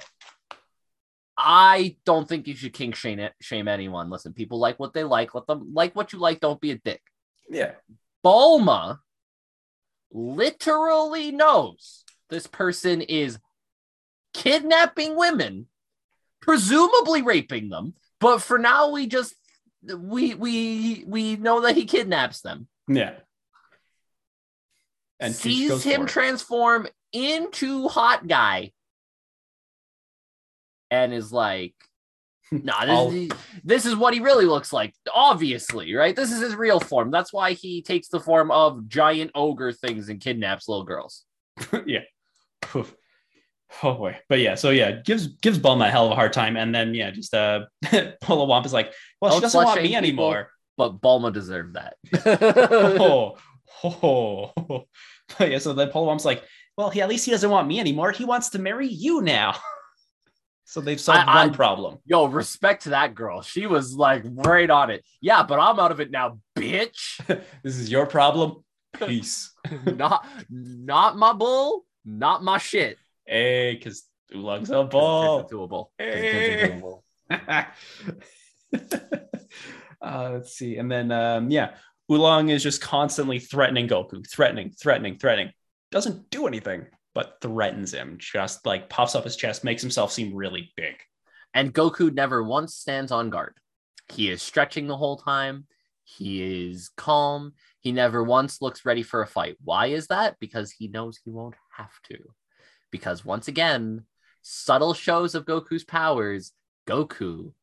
[1.48, 4.10] I don't think you should kink shame shame anyone.
[4.10, 5.36] Listen, people like what they like.
[5.36, 6.40] Let them like what you like.
[6.40, 7.04] Don't be a dick.
[7.48, 7.74] Yeah,
[8.26, 8.98] Bulma
[10.12, 13.38] literally knows this person is
[14.34, 15.68] kidnapping women,
[16.42, 17.94] presumably raping them.
[18.20, 19.36] But for now, we just
[19.84, 22.68] we we we know that he kidnaps them.
[22.88, 23.14] yeah.
[25.20, 28.74] And sees him transform into hot guy
[30.92, 31.74] and is like
[32.52, 33.32] nah this, is,
[33.64, 37.34] this is what he really looks like obviously right this is his real form that's
[37.34, 41.26] why he takes the form of giant ogre things and kidnaps little girls
[41.86, 42.02] yeah.
[42.76, 42.94] Oof.
[43.84, 44.18] Oh boy.
[44.30, 46.94] But yeah, so yeah, gives gives Bulma a hell of a hard time, and then
[46.94, 47.66] yeah, just uh
[48.22, 49.98] Pola Wamp is like, well, she Don't doesn't want me people.
[49.98, 50.52] anymore.
[50.78, 53.38] but Bulma deserved that oh,
[53.84, 54.84] oh, oh.
[55.38, 56.44] But yeah, so then Pola Wamp's like,
[56.78, 58.12] well, he at least he doesn't want me anymore.
[58.12, 59.56] He wants to marry you now.
[60.66, 61.98] So they've solved I- one I- problem.
[62.06, 63.42] Yo, respect to that girl.
[63.42, 65.06] She was like right on it.
[65.22, 67.20] Yeah, but I'm out of it now, bitch.
[67.64, 68.64] This is your problem.
[68.94, 69.52] Peace.
[69.86, 72.98] not not my bull, not my shit.
[73.26, 74.04] hey, because
[74.34, 75.44] Oolong's a bull.
[75.50, 75.92] Bull.
[75.98, 76.82] Hey.
[80.02, 80.78] uh, let's see.
[80.78, 81.76] And then, um, yeah,
[82.12, 85.52] Oolong is just constantly threatening Goku, threatening, threatening, threatening.
[85.92, 86.86] Doesn't do anything,
[87.16, 88.18] but threatens him.
[88.20, 90.98] Just like puffs up his chest, makes himself seem really big.
[91.56, 93.56] And Goku never once stands on guard.
[94.10, 95.66] He is stretching the whole time.
[96.04, 97.54] He is calm.
[97.80, 99.56] He never once looks ready for a fight.
[99.64, 100.36] Why is that?
[100.40, 102.18] Because he knows he won't have to.
[102.92, 104.06] Because once again,
[104.42, 106.52] subtle shows of Goku's powers,
[106.86, 107.54] Goku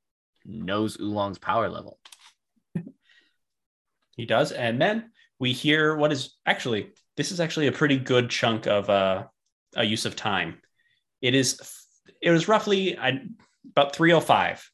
[0.44, 1.98] knows Oolong's power level.
[4.14, 4.52] He does.
[4.52, 8.90] And then we hear what is actually, this is actually a pretty good chunk of
[8.90, 9.24] uh,
[9.76, 10.60] a use of time.
[11.20, 11.60] It is,
[12.20, 13.22] it was roughly I,
[13.70, 14.68] about 305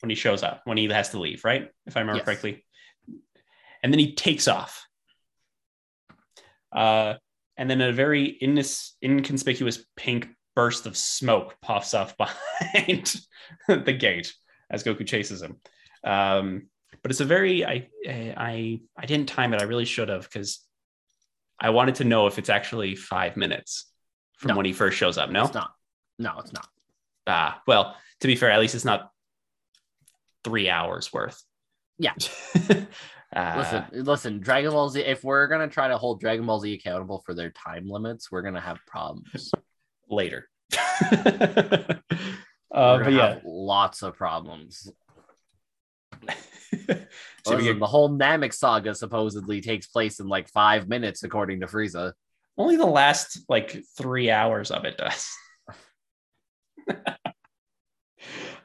[0.00, 1.70] when he shows up, when he has to leave, right?
[1.86, 2.24] If I remember Yes.
[2.24, 2.64] correctly.
[3.82, 4.86] And then he takes off.
[6.72, 7.14] Uh,
[7.56, 13.14] and then a very in this inconspicuous pink burst of smoke puffs up behind
[13.68, 14.32] the gate
[14.70, 15.56] as Goku chases him.
[16.04, 16.68] Um,
[17.02, 19.60] but it's a very I I I didn't time it.
[19.60, 20.60] I really should have because
[21.60, 23.91] I wanted to know if it's actually five minutes
[24.38, 24.56] from No.
[24.56, 25.30] when he first shows up.
[25.30, 25.72] No, It's not.
[26.18, 26.68] No, it's not.
[27.26, 29.10] ah, well, to be fair, at least it's not
[30.44, 31.42] three hours worth.
[31.98, 32.14] Yeah.
[33.34, 36.72] uh, Listen, listen, Dragon Ball Z, if we're gonna try to hold Dragon Ball Z
[36.74, 39.50] accountable for their time limits, we're gonna have problems.
[40.08, 40.48] later.
[42.74, 44.90] Uh, but yeah, have lots of problems.
[47.46, 52.12] Listen, the whole Namek saga supposedly takes place in like five minutes, according to Frieza.
[52.58, 55.28] Only the last like three hours of it does.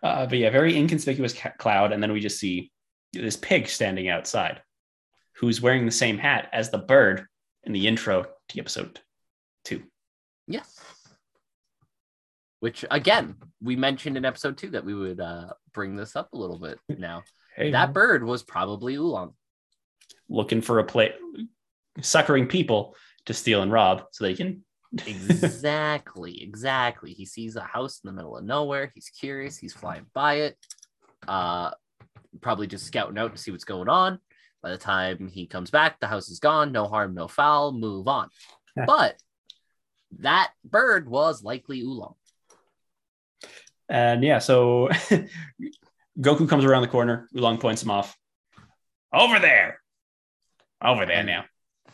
[0.04, 2.72] uh, but yeah, very inconspicuous ca- cloud, and then we just see
[3.14, 4.62] this pig standing outside,
[5.38, 7.26] who's wearing the same hat as the bird
[7.64, 9.00] in the intro to episode
[9.64, 9.84] two.
[10.48, 10.80] Yes.
[12.60, 16.38] Which again, we mentioned in episode two that we would uh, bring this up a
[16.38, 17.24] little bit now.
[17.56, 19.34] Hey, That bird was probably Oolong.
[20.30, 21.14] looking for a play,
[22.02, 22.96] suckering people
[23.28, 24.64] to steal and rob so they can.
[25.06, 27.12] Exactly, exactly.
[27.12, 28.90] He sees a house in the middle of nowhere.
[28.96, 29.58] He's curious.
[29.58, 30.58] He's flying by it.
[31.28, 31.72] Uh,
[32.40, 34.20] probably just scouting out to see what's going on.
[34.64, 36.72] By the time he comes back, the house is gone.
[36.72, 37.74] No harm, no foul.
[37.74, 38.30] Move on.
[38.76, 39.18] But
[40.20, 42.16] that bird was likely Oolong.
[43.90, 44.90] And yeah, so
[46.20, 47.28] Goku comes around the corner.
[47.36, 48.16] Oolong points him off.
[49.14, 49.80] Over there.
[50.82, 51.46] Over there now.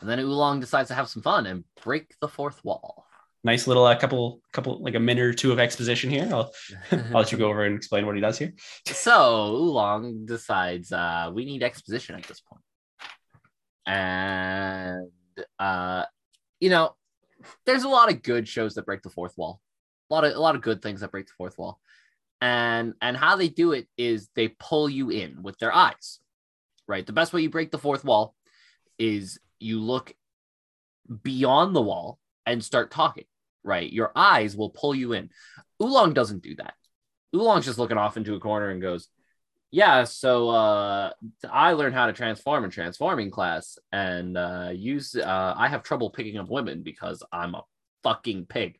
[0.04, 3.06] And then Oolong decides to have some fun and break the fourth wall.
[3.45, 6.28] Nice little uh, couple, couple like a minute or two of exposition here.
[6.30, 6.51] I'll,
[6.91, 8.54] I'll let you go over and explain what he does here.
[8.86, 12.62] so Oolong decides uh, we need exposition at this point.
[13.86, 15.10] And
[15.58, 16.04] uh,
[16.60, 16.95] you know,
[17.66, 19.62] there's a lot of good shows that break the fourth wall.
[20.10, 21.80] A lot of a lot of good things that break the fourth wall.
[22.41, 26.20] And and how they do it is they pull you in with their eyes.
[26.89, 27.08] Right?
[27.08, 28.36] The best way you break the fourth wall
[28.99, 30.14] is you look
[31.24, 33.26] beyond the wall and start talking.
[33.64, 33.91] Right?
[33.91, 35.30] Your eyes will pull you in.
[35.82, 36.74] Oolong doesn't do that.
[37.36, 39.07] Oolong's just looking off into a corner and goes,
[39.72, 41.11] Yeah, so uh,
[41.49, 45.16] I learned how to transform in transforming class and uh, use.
[45.16, 47.64] Uh, I have trouble picking up women because I'm a
[48.03, 48.78] fucking pig.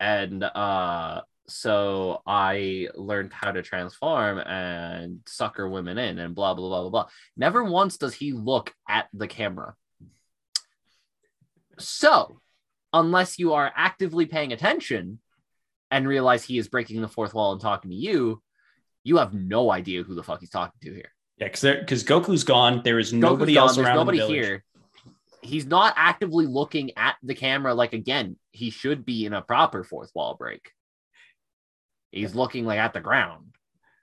[0.00, 6.68] And uh, so I learned how to transform and sucker women in and blah, blah,
[6.68, 7.06] blah, blah, blah.
[7.36, 9.74] Never once does he look at the camera.
[11.78, 12.40] So,
[12.92, 15.20] unless you are actively paying attention,
[15.90, 18.42] and realize he is breaking the fourth wall and talking to you,
[19.04, 21.12] you have no idea who the fuck he's talking to here.
[21.38, 22.82] Yeah, because because Goku's gone.
[22.82, 23.96] There is nobody gone, else there's around.
[23.96, 24.64] nobody here.
[25.42, 29.84] He's not actively looking at the camera like again, he should be in a proper
[29.84, 30.72] fourth wall break.
[32.10, 33.54] He's looking like at the ground.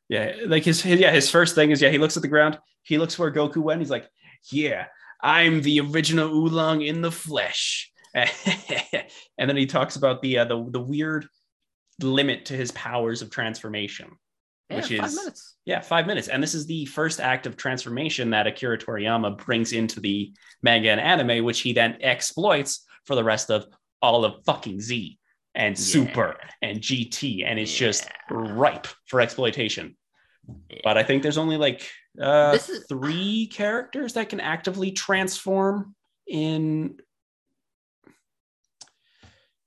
[0.07, 2.59] Yeah, like his, his yeah his first thing is yeah he looks at the ground.
[2.83, 3.81] He looks where Goku went.
[3.81, 4.07] He's like,
[4.51, 4.85] yeah,
[5.23, 7.89] I'm the original Oolong in the flesh.
[8.13, 11.27] and then he talks about the uh, the the weird
[12.01, 14.09] limit to his powers of transformation.
[14.69, 15.55] Yeah, Which five is- minutes.
[15.65, 16.27] Yeah, five minutes.
[16.27, 20.89] And this is the first act of transformation that Akira Toriyama brings into the manga
[20.89, 23.65] and anime, which he then exploits for the rest of
[24.01, 25.17] all of fucking Z
[25.55, 27.45] and Super and GT.
[27.45, 29.95] And it's just ripe for exploitation.
[30.83, 35.95] But I think there's only like uh, This is- three characters that can actively transform
[36.27, 36.99] in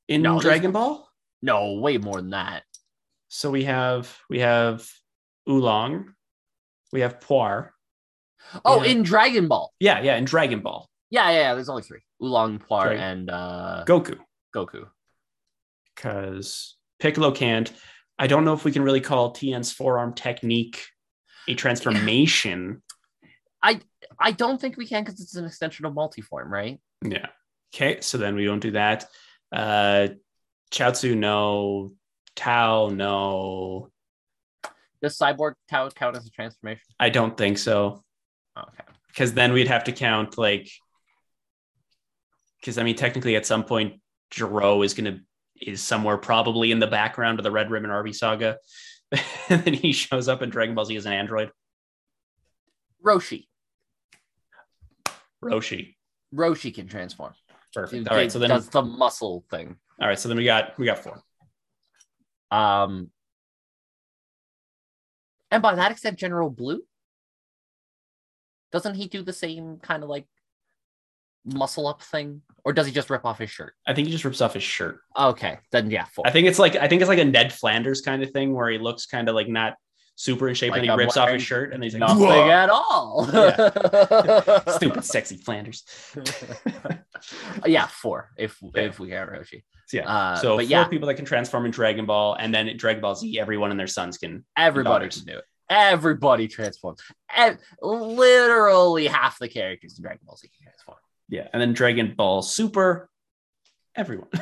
[0.08, 1.08] in No, Dragon Ball.
[1.42, 2.62] No, way more than that.
[3.28, 4.88] So we have we have
[5.48, 6.14] Oolong,
[6.92, 7.70] we have Puar.
[8.64, 9.72] Oh, in Dragon Ball.
[9.80, 11.54] Yeah, yeah, in Dragon Ball, Yeah, yeah, yeah.
[11.54, 14.18] There's only three: Oolong, Puar, and uh, Goku.
[14.54, 14.86] Goku.
[15.94, 17.70] because Piccolo can't.
[18.18, 20.86] I don't know if we can really call Tien's four-arm technique
[21.48, 22.82] a transformation.
[23.62, 23.80] I
[24.18, 26.80] I don't think we can because it's an extension of multiform, right?
[27.02, 27.26] yeah.
[27.74, 29.06] Okay, so then we don't do that.
[29.52, 30.08] Uh
[30.70, 31.90] Chaozu, no.
[32.34, 33.90] Tao, no.
[35.00, 36.84] Does Cyborg Tao count as a transformation?
[36.98, 38.04] I don't think so.
[38.56, 38.84] Okay.
[39.08, 40.68] Because then we'd have to count like
[42.60, 45.20] because I mean technically at some point Gero is gonna
[45.60, 48.58] is somewhere probably in the background of the Red Ribbon Army saga.
[49.48, 51.50] and then he shows up in Dragon Ball Z as an android.
[53.04, 53.46] Roshi.
[55.42, 55.94] Roshi.
[56.34, 57.32] Roshi can transform.
[57.72, 58.08] Perfect.
[58.08, 58.32] All right.
[58.32, 59.76] So then does the muscle thing.
[60.00, 61.22] All right, so then we got we got four.
[62.50, 63.10] Um,
[65.50, 66.82] and by that extent, General Blue
[68.72, 70.26] doesn't he do the same kind of like
[71.46, 73.74] muscle up thing, or does he just rip off his shirt?
[73.86, 75.00] I think he just rips off his shirt.
[75.16, 76.26] Okay, then yeah, four.
[76.26, 78.68] I think it's like I think it's like a Ned Flanders kind of thing where
[78.68, 79.74] he looks kind of like not
[80.16, 82.26] super in shape Like and he I'm rips off his shirt and he's like Nothing
[82.26, 83.26] "Whoa." at all.
[84.76, 85.84] stupid sexy Flanders.
[87.66, 88.82] yeah, four if Yeah.
[88.82, 89.62] if we count Roshi.
[89.86, 90.08] So, yeah.
[90.08, 93.14] Uh, so four yeah, people that can transform in Dragon Ball, and then Dragon Ball
[93.14, 94.44] Z, everyone and their sons can.
[94.56, 95.44] everybody can do it.
[95.68, 97.00] Everybody transforms.
[97.34, 100.96] And literally half the characters in Dragon Ball Z can transform.
[101.28, 103.08] Yeah, and then Dragon Ball Super,
[103.94, 104.28] everyone,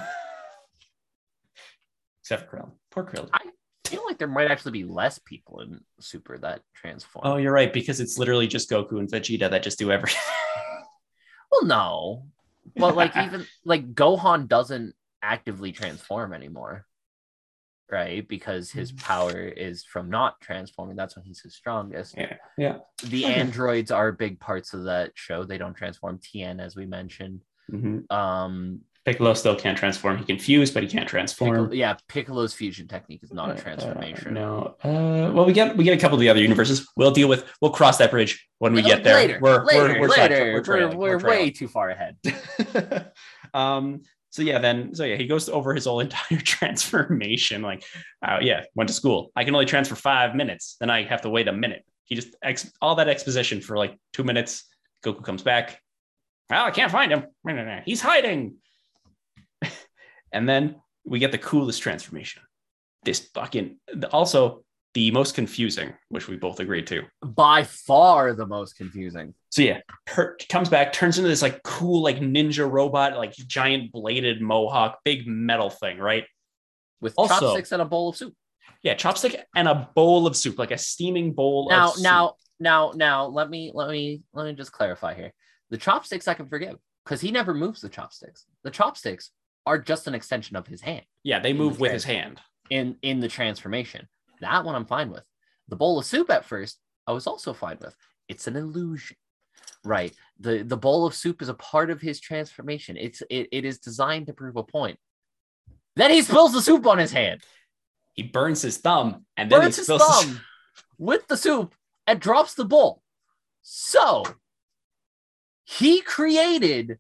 [2.23, 2.73] except for Krillin.
[2.91, 3.31] Poor Krillin.
[3.33, 3.41] I
[3.87, 7.27] feel like there might actually be less people in Super that transform.
[7.27, 10.21] Oh, you're right because it's literally just Goku and Vegeta that just do everything.
[11.53, 12.27] Well, no,
[12.77, 16.85] but like even like Gohan doesn't actively transform anymore,
[17.91, 18.27] right?
[18.27, 20.97] Because his power is from not transforming.
[20.97, 22.15] That's when he's his strongest.
[22.17, 22.79] yeah, yeah.
[23.05, 23.35] The Okay.
[23.35, 25.45] androids are big parts of that show.
[25.45, 26.19] They don't transform.
[26.23, 27.41] Tien, as we mentioned.
[27.73, 28.11] Mhm.
[28.13, 30.17] Um, Piccolo still can't transform.
[30.17, 31.51] He can fuse, but he can't transform.
[31.51, 34.33] Piccolo, yeah, Piccolo's fusion technique is not Uh, a transformation.
[34.33, 34.77] no.
[34.83, 36.89] Uh, well, we get we get a couple of the other universes.
[36.97, 37.45] We'll deal with.
[37.61, 39.15] We'll cross that bridge when we get there.
[39.17, 40.63] Later, we're later, we're we're, tra- later.
[40.67, 42.17] we're, we're, we're way too far ahead.
[43.55, 44.03] um.
[44.35, 47.63] So yeah, then so yeah, he goes over his whole entire transformation.
[47.63, 47.85] Like,
[48.21, 49.31] uh, yeah, went to school.
[49.37, 50.75] I can only transfer five minutes.
[50.81, 51.85] Then I have to wait a minute.
[52.03, 54.65] He just ex- all that exposition for like two minutes.
[55.05, 55.81] Goku comes back.
[56.51, 57.27] Well, I can't find him.
[57.87, 58.57] He's hiding.
[60.33, 62.43] and then we get the coolest transformation.
[63.05, 63.77] This fucking
[64.11, 64.64] also
[64.95, 67.03] the most confusing, which we both agreed to.
[67.23, 69.35] By far the most confusing.
[69.51, 73.93] So yeah, per- comes back, turns into this like cool like ninja robot, like giant
[73.93, 76.25] bladed mohawk, big metal thing, right?
[77.01, 78.35] With Also- chopsticks and a bowl of soup.
[78.83, 82.03] Yeah, chopstick and a bowl of soup, like a steaming bowl Now, of soup.
[82.05, 85.33] now, now, now, let me let me let me just clarify here.
[85.71, 88.45] The chopsticks I can forgive because he never moves the chopsticks.
[88.63, 89.31] The chopsticks
[89.67, 92.41] are just an extension of his hand yeah, they move the with his hand.
[92.71, 94.07] in in the transformation.
[94.41, 95.23] That one I'm fine with.
[95.69, 97.95] The bowl of soup at first I was also fine with.
[98.29, 99.17] It's an illusion,
[99.85, 100.13] right?
[100.41, 102.97] the The bowl of soup is a part of his transformation.
[102.97, 104.99] It's it, it is designed to prove a point.
[105.97, 107.43] Then he spills the soup on his hand.
[108.15, 110.41] He burns his thumb and then burns he spills his- thumb
[110.99, 111.75] with the soup
[112.07, 113.03] and drops the bowl.
[113.63, 114.25] So
[115.65, 116.99] he created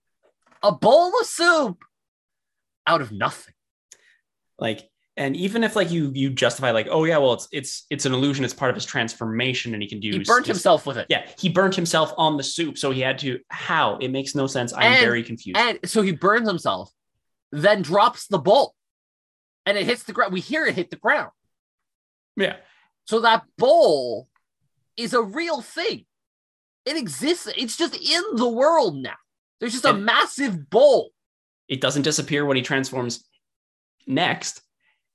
[0.62, 1.84] a bowl of soup
[2.86, 3.54] out of nothing.
[4.58, 8.04] like and even if like you you justify like oh yeah well it's it's it's
[8.06, 10.86] an illusion it's part of his transformation and he can do He burnt his- himself
[10.86, 11.06] with it.
[11.08, 14.46] yeah he burnt himself on the soup so he had to how it makes no
[14.46, 16.90] sense i'm And- very confused And so he burns himself,
[17.52, 18.74] then drops the bowl.
[19.66, 20.32] And it hits the ground.
[20.32, 21.30] We hear it hit the ground.
[22.36, 22.56] yeah
[23.06, 24.28] So that bowl
[24.96, 26.04] is a real thing.
[26.84, 27.48] It exists.
[27.56, 29.14] It's just in the world now.
[29.60, 31.10] There's just a massive bowl.
[31.68, 33.24] it doesn't disappear when he transforms
[34.06, 34.60] next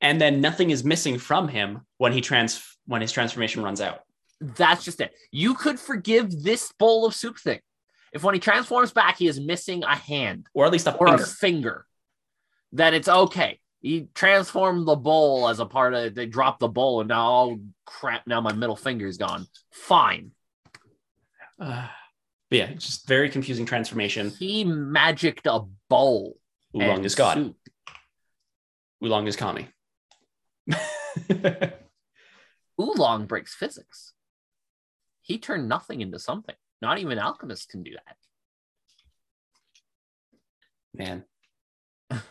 [0.02, 4.02] and then nothing is missing from him when he trans when his transformation runs out
[4.42, 5.14] That's just it.
[5.32, 7.60] You could forgive this bowl of soup thing.
[8.14, 11.08] If when he transforms back, he is missing a hand or at least a or
[11.08, 11.86] finger a finger,
[12.72, 13.60] then it's okay.
[13.82, 17.60] He transformed the bowl as a part of they dropped the bowl and now oh
[17.86, 19.46] crap, now my middle finger is gone.
[19.72, 20.32] Fine.
[21.60, 21.88] Uh,
[22.50, 26.38] but yeah it's just very confusing transformation He magicked a bowl.
[26.76, 27.56] oolong is god soup.
[29.04, 29.68] oolong is kami
[32.82, 34.14] Oolong breaks physics.
[35.22, 36.56] He turned nothing into something.
[36.82, 38.16] Not even alchemists can do that.
[40.94, 41.24] man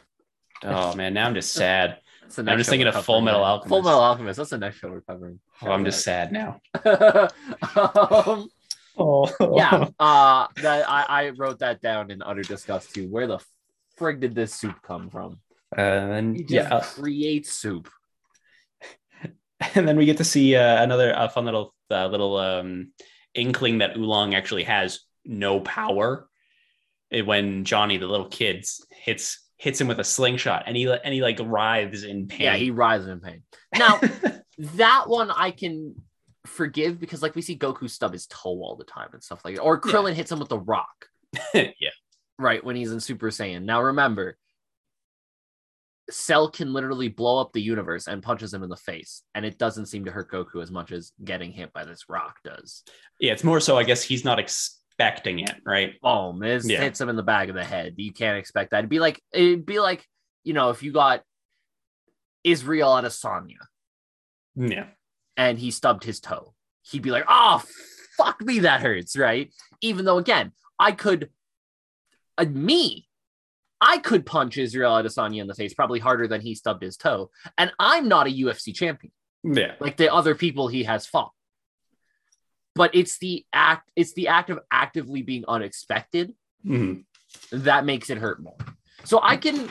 [0.64, 1.99] Oh man, now I'm just sad.
[2.36, 3.49] I'm just thinking of Full Metal man.
[3.49, 3.68] Alchemist.
[3.68, 4.36] Full Metal Alchemist.
[4.39, 5.39] That's the next show we're covering.
[5.62, 6.61] Oh, I'm just sad now.
[7.76, 8.51] um,
[8.99, 13.09] Oh yeah, uh, that I, I wrote that down in utter disgust too.
[13.09, 13.39] Where the
[13.99, 15.39] frig did this soup come from?
[15.76, 17.89] Uh, and He just yeah, create soup.
[19.74, 22.92] and then we get to see uh, another uh, fun little uh, little um,
[23.34, 26.28] inkling that Oolong actually has no power.
[27.11, 31.12] It- when Johnny, the little kid, hits hits him with a slingshot, and he and
[31.14, 32.42] he like writhes in pain.
[32.42, 33.42] Yeah, he writhes in pain.
[33.76, 34.00] Now
[34.59, 35.94] that one I can
[36.46, 39.56] forgive because like we see Goku stub his toe all the time and stuff like
[39.56, 39.62] that.
[39.62, 39.92] Or Yeah.
[39.92, 41.06] Krillin hits him with the rock,
[41.54, 41.70] yeah,
[42.38, 43.64] right, when he's in Super Saiyan.
[43.64, 44.36] Now remember,
[46.11, 49.59] Cell can literally blow up the universe and punches him in the face, and it
[49.59, 52.82] doesn't seem to hurt Goku as much as getting hit by this rock does.
[53.20, 53.32] yeah.
[53.32, 56.00] It's more so, I guess he's not expecting it, right?
[56.00, 56.80] Boom, it Yeah.
[56.80, 57.94] hits him in the back of the head.
[57.98, 58.78] You can't expect that.
[58.78, 60.06] It'd be like it'd be like,
[60.44, 61.22] you know, if you got
[62.44, 63.59] Israel Adesanya,
[64.56, 64.86] Yeah,
[65.36, 67.62] and he stubbed his toe, he'd be like, oh,
[68.16, 69.52] fuck me, that hurts, right?
[69.80, 71.30] Even though, again, I could,
[72.38, 73.07] uh, me,
[73.81, 77.31] I could punch Israel Adesanya in the face probably harder than he stubbed his toe.
[77.57, 79.12] And I'm not a UFC champion
[79.45, 81.33] yeah, like the other people he has fought.
[82.74, 86.35] But it's the act, it's the act of actively being unexpected
[86.66, 87.05] Mhm.
[87.53, 88.57] that makes it hurt more.
[89.05, 89.70] So I can, uh,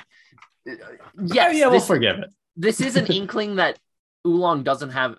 [0.65, 0.75] yeah,
[1.17, 1.61] yes, yeah.
[1.67, 2.29] We'll this, forgive it.
[2.55, 3.77] this is an inkling that
[4.25, 5.17] Oolong doesn't have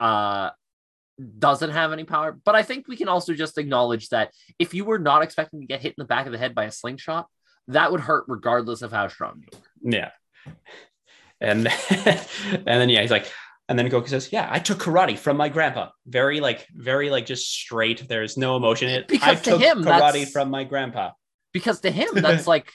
[0.00, 0.50] uh
[1.38, 4.86] doesn't have any power, but I think we can also just acknowledge that if you
[4.86, 7.26] were not expecting to get hit in the back of the head by a slingshot,
[7.68, 9.92] that would hurt regardless of how strong you are.
[9.92, 10.10] Yeah.
[11.40, 13.30] And and then yeah, he's like,
[13.68, 17.24] and then Goku says, "Yeah, I took karate from my grandpa." Very like, very like,
[17.24, 18.06] just straight.
[18.08, 19.08] There's no emotion in it.
[19.08, 21.12] Because I to took him, karate from my grandpa.
[21.52, 22.70] Because to him, that's like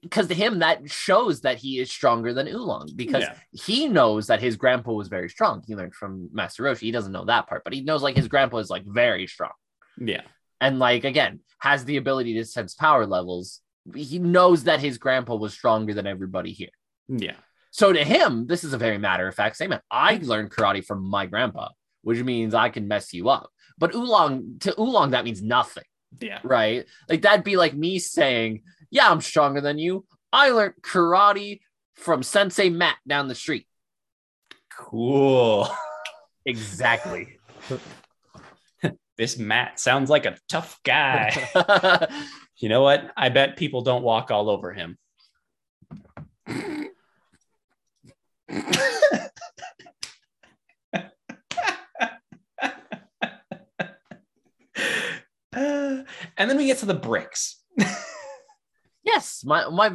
[0.00, 3.34] because to him that shows that he is stronger than Oolong because Yeah.
[3.52, 5.62] he knows that his grandpa was very strong.
[5.66, 6.80] He learned from Master Roshi.
[6.80, 9.52] He doesn't know that part, but he knows like his grandpa is like very strong.
[9.98, 10.22] Yeah,
[10.60, 13.60] and like again has the ability to sense power levels
[13.94, 16.70] he knows that his grandpa was stronger than everybody here.
[17.08, 17.36] Yeah,
[17.70, 19.82] so to him this is a very matter of fact statement.
[19.90, 21.68] I learned karate from my grandpa
[22.02, 23.50] which means i can mess you up.
[23.78, 25.84] But oolong to oolong that means nothing
[26.20, 26.40] yeah.
[26.42, 26.84] right?
[27.08, 30.04] Like that'd be like me saying yeah i'm stronger than you.
[30.32, 31.60] I learned karate
[31.94, 33.66] from sensei matt down the street.
[34.76, 35.68] Cool.
[36.46, 37.38] exactly.
[39.18, 41.46] This Matt sounds like a tough guy.
[42.62, 43.10] you know what?
[43.16, 44.96] I bet people don't walk all over him.
[46.48, 46.62] Uh,
[56.36, 57.60] and then we get to the bricks.
[59.02, 59.92] Yes, my my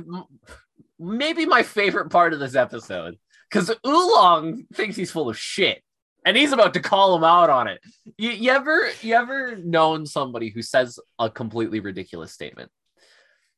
[0.99, 3.17] maybe my favorite part of this episode
[3.49, 5.81] because Oolong thinks he's full of shit,
[6.25, 7.79] and he's about to call him out on it.
[8.17, 12.71] You, you ever you ever known somebody who says a completely ridiculous statement,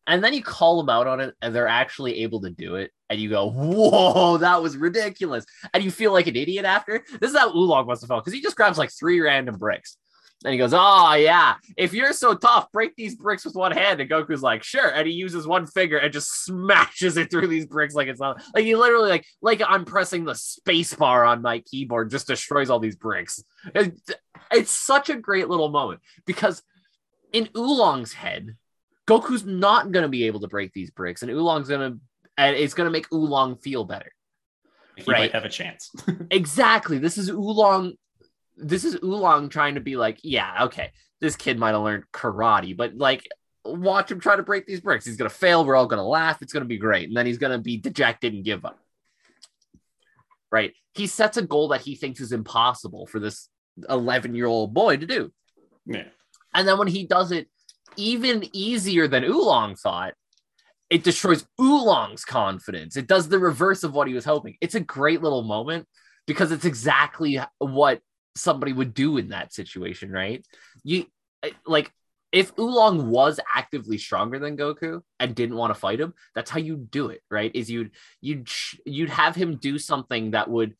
[0.08, 2.92] and then you call them out on it, and they're actually able to do it,
[3.10, 7.04] and you go, "Whoa, that was ridiculous," and you feel like an idiot after.
[7.20, 9.98] This is how Oolong must have felt because he just grabs like three random bricks.
[10.46, 11.56] And he goes, Oh, yeah.
[11.76, 14.00] If you're so tough, break these bricks with one hand.
[14.00, 14.88] And Goku's like, Sure.
[14.88, 18.42] And he uses one finger and just smashes it through these bricks like it's not
[18.56, 22.70] like he literally, like, like I'm pressing the space bar on my keyboard, just destroys
[22.70, 23.44] all these bricks.
[23.76, 24.00] It-
[24.52, 26.64] it's such a great little moment because
[27.34, 28.56] in Oolong's head,
[29.08, 32.00] Goku's not going to be able to break these bricks, and Oolong's going to,
[32.38, 34.12] and it's going to make Oolong feel better.
[34.96, 35.20] He Right.
[35.20, 35.92] might have a chance.
[36.32, 36.98] Exactly.
[36.98, 37.94] This is Oolong.
[38.62, 40.92] This is Oolong trying to be like, yeah, okay,
[41.22, 43.28] this kid might have learned karate, but like,
[43.66, 45.06] watch him try to break these bricks.
[45.06, 45.66] He's gonna fail.
[45.66, 46.42] We're all gonna laugh.
[46.42, 48.80] It's gonna be great, and then he's gonna be dejected and give up.
[50.52, 50.74] Right?
[50.94, 53.50] He sets a goal that he thinks is impossible for this
[53.90, 55.32] 11 year old boy to do,
[55.86, 56.06] yeah.
[56.54, 57.48] and then when he does it
[57.96, 60.14] even easier than Oolong thought,
[60.90, 62.98] it destroys Oolong's confidence.
[62.98, 64.58] It does the reverse of what he was hoping.
[64.62, 65.88] It's a great little moment
[66.26, 68.02] because it's exactly what
[68.40, 70.46] somebody would do in that situation, right?
[70.84, 71.06] You
[71.66, 71.92] like
[72.32, 76.60] if Oolong was actively stronger than Goku and didn't want to fight him, that's how
[76.60, 77.52] you do it, right?
[77.56, 80.76] Is you'd you'd sh- you'd have him do something that would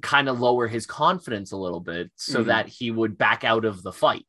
[0.00, 2.46] kind of lower his confidence a little bit so Mhm.
[2.46, 4.26] that he would back out of the fight.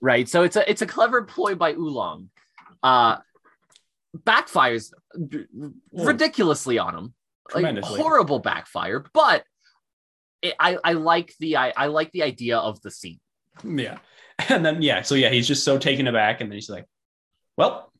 [0.00, 0.28] Right?
[0.28, 2.30] So it's a it's a clever ploy by Oolong.
[2.82, 3.18] Uh
[4.16, 4.92] backfires
[5.92, 7.14] ridiculously on him.
[7.54, 9.44] Like horrible backfire, but
[10.42, 13.20] it, I I like the I, I like the idea of the scene.
[13.64, 13.98] Yeah.
[14.48, 16.86] And then yeah, so yeah, he's just so taken aback, and then he's like,
[17.56, 17.92] Well,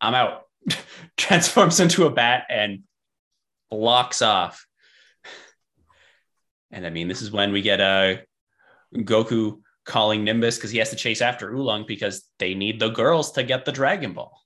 [0.00, 0.42] I'm out.
[1.16, 2.82] transforms into a bat and
[3.70, 4.66] blocks off.
[6.70, 8.16] And I mean, this is when we get uh,
[8.94, 13.32] Goku calling Nimbus because he has to chase after Oolong because they need the girls
[13.32, 14.36] to get the Dragon Ball.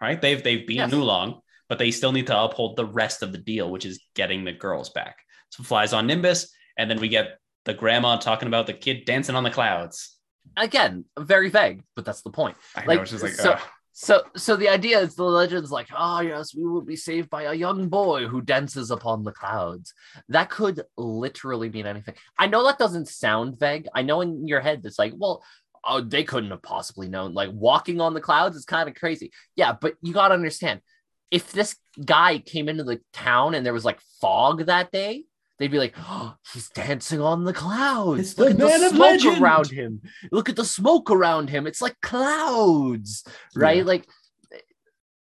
[0.00, 0.20] Right?
[0.20, 0.94] They've they've beaten Yes.
[0.94, 4.44] Oolong, but they still need to uphold the rest of the deal, which is getting
[4.44, 5.18] the girls back.
[5.56, 9.34] So flies on Nimbus, and then we get the grandma talking about the kid dancing
[9.34, 10.16] on the clouds.
[10.56, 12.56] Again, very vague, but that's the point.
[12.74, 13.60] I Like, know it's just like so- ugh.
[13.98, 17.44] So, so the idea is the legend's like, oh yes, we will be saved by
[17.44, 19.94] a young boy who dances upon the clouds.
[20.28, 22.14] That could literally mean anything.
[22.38, 23.88] I know that doesn't sound vague.
[23.94, 25.42] I know in your head it's like, well,
[25.82, 27.32] oh, they couldn't have possibly known.
[27.32, 29.32] Like walking on the clouds is kind of crazy.
[29.54, 30.82] Yeah, but you gotta understand,
[31.30, 35.24] if this guy came into the town and there was like fog that day,
[35.58, 38.20] they'd be like, oh, he's dancing on the clouds.
[38.20, 40.02] It's Look the at the man of smoke legend." around him.
[40.30, 41.66] Look at the smoke around him.
[41.66, 43.78] It's like clouds right?
[43.78, 43.82] Yeah.
[43.84, 44.06] Like,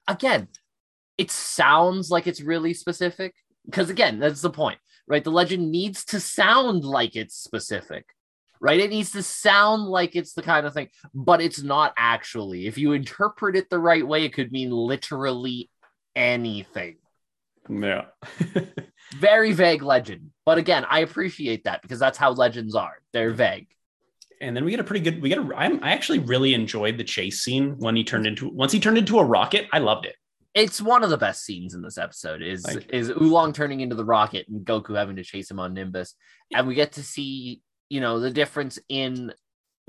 [0.09, 0.49] again,
[1.19, 5.25] it sounds like it's really specific because, again, that's the point, right?
[5.25, 8.07] The legend needs to sound like it's specific,
[8.61, 8.81] right?
[8.81, 12.67] It needs to sound like it's the kind of thing, but it's not actually.
[12.67, 15.71] If you interpret it the right way, it could mean literally
[16.15, 16.97] anything.
[17.69, 18.07] Yeah.
[19.15, 22.97] Very vague legend, but again, I appreciate that because that's how legends are.
[23.13, 23.69] They're vague.
[24.41, 26.99] and then we get a pretty good we get a I'm, i actually really enjoyed
[26.99, 30.05] the chase scene when he turned into once he turned into a rocket i loved
[30.05, 30.17] it
[30.55, 34.05] it's one of the best scenes in this episode is is Oolong turning into the
[34.05, 36.15] rocket and Goku having to chase him on Nimbus,
[36.55, 39.33] and we get to see you know the difference in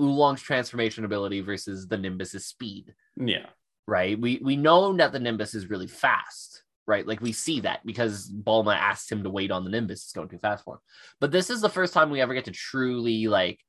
[0.00, 2.94] Oolong's transformation ability versus the Nimbus's speed.
[3.16, 3.46] yeah
[3.86, 4.20] Right?
[4.20, 6.57] We we know that the Nimbus is really fast.
[6.88, 10.04] Right, like we see that because Bulma asked him to wait on the Nimbus.
[10.04, 10.80] It's going too fast for him.
[11.20, 13.60] But this is the first time we ever get to truly like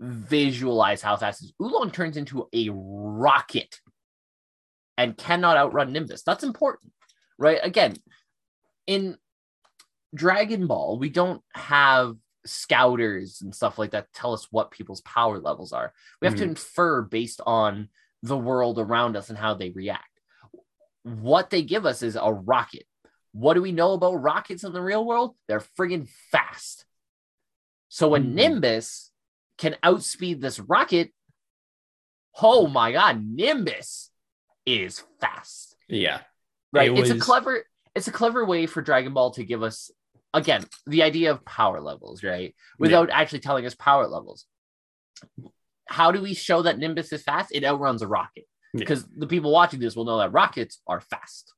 [0.00, 1.52] visualize how fast is.
[1.60, 3.78] Oolong turns into a rocket
[4.96, 6.22] and cannot outrun Nimbus.
[6.22, 6.94] That's important,
[7.38, 7.60] right?
[7.62, 7.94] Again,
[8.86, 9.18] in
[10.14, 12.16] Dragon Ball, we don't have
[12.46, 15.92] scouters and stuff like that tell us what people's power levels are.
[16.22, 16.48] We have to Mhm.
[16.48, 17.90] infer based on
[18.22, 20.08] the world around us and how they react.
[21.04, 22.86] What they give us is a rocket.
[23.32, 25.36] What do we know about rockets in the real world?
[25.48, 26.84] They're friggin' fast.
[27.88, 28.34] So when Mhm.
[28.34, 29.10] Nimbus
[29.58, 31.12] can outspeed this rocket,
[32.40, 34.10] oh my god, Nimbus
[34.64, 35.76] is fast.
[35.88, 36.22] yeah
[36.72, 36.90] Right?
[36.90, 39.90] It it's a clever it's a clever way for Dragon Ball to give us
[40.32, 42.54] again the idea of power levels, right?
[42.78, 44.46] Without actually telling us power levels.
[45.86, 47.50] How do we show that Nimbus is fast?
[47.52, 48.46] It outruns a rocket.
[48.72, 48.78] Yeah.
[48.80, 51.52] Because the people watching this will know that rockets are fast.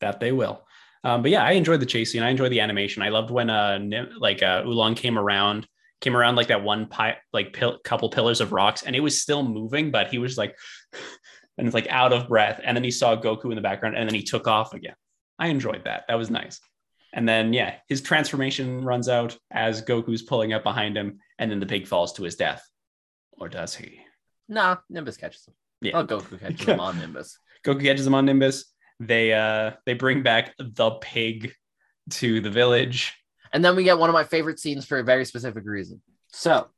[0.00, 0.64] that they will.
[1.04, 3.02] Um, but yeah i enjoyed the chase scene i enjoyed the animation.
[3.02, 3.78] I loved when uh
[4.18, 5.66] like uh oolong came around
[6.00, 9.22] came around like that one pi- like pil- couple pillars of rocks and it was
[9.22, 10.56] still moving but he was like
[11.58, 14.08] and it's like out of breath and then he saw goku in the background and
[14.08, 14.94] then he took off again.
[15.38, 16.04] I enjoyed that.
[16.08, 16.60] That was nice.
[17.12, 21.60] And then yeah his transformation runs out as goku's pulling up behind him and then
[21.60, 22.62] the pig falls to his death.
[23.40, 24.00] Or does he?
[24.48, 25.54] Nah, Nimbus catches him.
[25.80, 25.98] Yeah.
[25.98, 27.38] Oh, Goku catches him on Nimbus.
[27.64, 28.64] Goku catches him on Nimbus.
[29.00, 31.52] They uh they bring back the pig
[32.10, 33.14] to the village.
[33.52, 36.02] And then we get one of my favorite scenes for a very specific reason.
[36.32, 36.68] So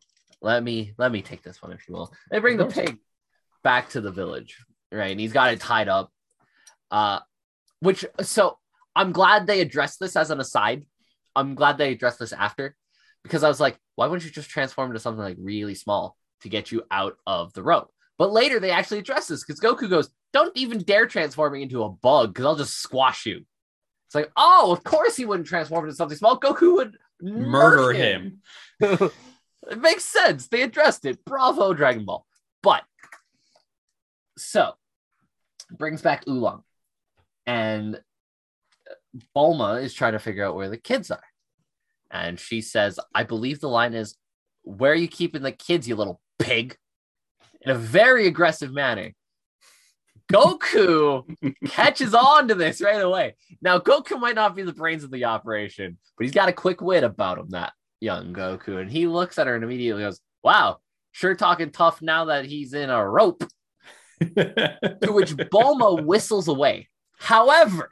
[0.42, 2.12] let me let me take this one if you will.
[2.30, 2.98] They bring the pig
[3.62, 4.58] back to the village,
[4.92, 5.10] right?
[5.10, 6.10] And he's got it tied up.
[6.90, 7.20] Uh
[7.80, 8.58] which so
[8.94, 10.84] I'm glad they addressed this as an aside.
[11.34, 12.76] I'm glad they addressed this after
[13.22, 16.48] because I was like, why wouldn't you just transform into something like really small to
[16.48, 17.92] get you out of the rope?
[18.20, 21.84] But later they actually address this because Goku goes, Don't even dare transform me into
[21.84, 23.46] a bug because I'll just squash you.
[24.08, 26.38] It's like, oh, of course he wouldn't transform into something small.
[26.38, 28.42] Goku would Murder murk him.
[28.80, 30.48] it makes sense.
[30.48, 31.24] They addressed it.
[31.24, 32.26] Bravo, Dragon Ball.
[32.62, 32.82] But
[34.36, 34.74] so
[35.70, 36.62] brings back Oolong,
[37.46, 38.02] and
[39.34, 41.24] Bulma is trying to figure out where the kids are,
[42.10, 44.18] and she says, "I believe the line is,
[44.60, 46.76] where are you keeping the kids, you little pig?"
[47.62, 49.12] In a very aggressive manner.
[50.32, 51.24] Goku
[51.66, 53.34] catches on to this right away.
[53.60, 56.80] Now, Goku might not be the brains of the operation, but he's got a quick
[56.80, 58.80] wit about him, that young Goku.
[58.80, 60.78] And he looks at her and immediately goes, Wow,
[61.12, 63.44] sure talking tough now that he's in a rope.
[64.20, 66.88] To which Bulma whistles away.
[67.18, 67.90] However,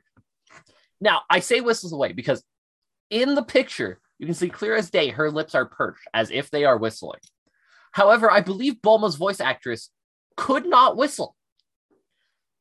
[1.01, 2.43] now I say whistles away because
[3.11, 6.51] in the picture, you can see clear as day her lips are perched as if
[6.51, 7.21] they are whistling.
[7.93, 9.91] However, I believe Bulma's voice actress
[10.37, 11.35] could not whistle.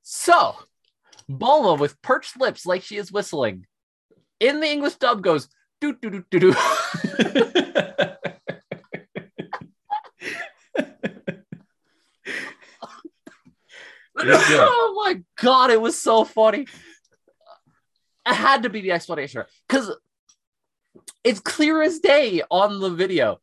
[0.01, 0.55] So,
[1.29, 3.65] Bulma with perched lips like she is whistling
[4.39, 5.49] in the English dub goes
[5.81, 6.55] doo doo doo doo doo.
[14.19, 14.59] It is good.
[14.69, 16.61] oh my god, it was so funny.
[16.61, 19.95] it had to be the explanation because
[21.23, 23.39] it's clear as day on the video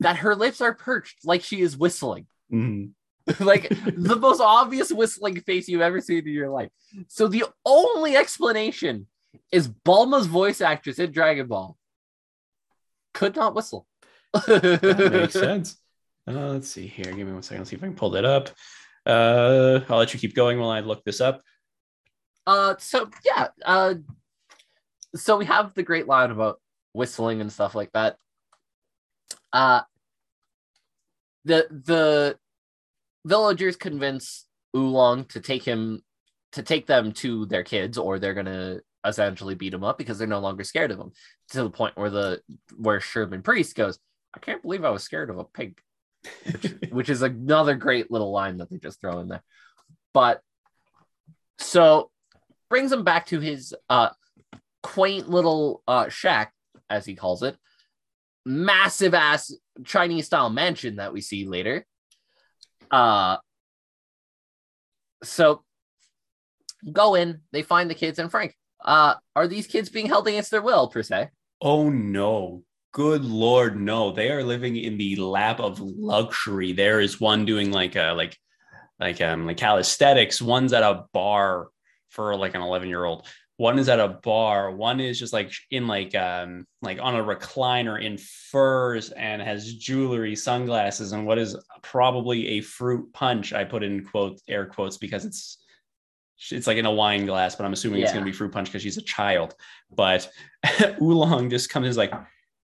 [0.00, 2.26] that her lips are perched like she is whistling.
[2.52, 2.92] Mhm.
[3.40, 6.70] like the most obvious whistling face you've ever seen in your life.
[7.08, 9.06] So the only explanation
[9.52, 11.76] is Bulma's voice actress in Dragon Ball
[13.12, 13.86] could not whistle.
[14.32, 15.76] That makes sense.
[16.26, 17.04] Uh, let's see here.
[17.12, 17.60] Give me one second.
[17.60, 18.50] Let's see if I can pull that up.
[19.04, 21.42] Uh, I'll let you keep going while I look this up.
[22.46, 23.94] Uh, so yeah, uh,
[25.14, 26.60] so we have the great line about
[26.92, 28.16] whistling and stuff like that.
[29.52, 29.82] Uh,
[31.44, 32.38] the the
[33.24, 34.46] villagers convince
[34.76, 36.02] Oolong to take him
[36.52, 40.26] to take them to their kids, or they're gonna essentially beat him up because they're
[40.26, 41.12] no longer scared of him.
[41.50, 42.42] To the point where the
[42.76, 43.98] where Sherman Priest goes,
[44.34, 45.80] "I can't believe I was scared of a pig,"
[46.44, 49.42] which, which is another great little line that they just throw in there.
[50.12, 50.42] But
[51.58, 52.10] so
[52.68, 54.10] brings him back to his uh
[54.82, 56.52] quaint little uh shack,
[56.90, 57.56] as he calls it,
[58.48, 59.54] massive ass
[59.84, 61.86] Chinese style mansion that we see later.
[62.90, 63.36] Uh
[65.22, 65.62] so
[66.90, 68.56] go in, they find the kids and Frank.
[68.82, 71.28] Uh are these kids being held against their will, per se?
[71.60, 72.62] Oh no.
[72.92, 74.12] Good lord, no.
[74.12, 76.72] They are living in the lap of luxury.
[76.72, 78.36] There is one doing like a like
[78.98, 81.68] like um like calisthenics, one's at a bar
[82.08, 83.26] for like an 11 year old.
[83.58, 87.22] One is at a bar, one is just like in like um like on a
[87.22, 93.52] recliner in furs and has jewelry, sunglasses, and what is probably a fruit punch.
[93.52, 95.58] I put in quote air quotes because it's
[96.52, 98.82] it's like in a wine glass, but I'm assuming it's gonna be fruit punch because
[98.82, 99.56] she's a child.
[99.90, 100.30] But
[101.02, 102.14] Oolong just comes in, like,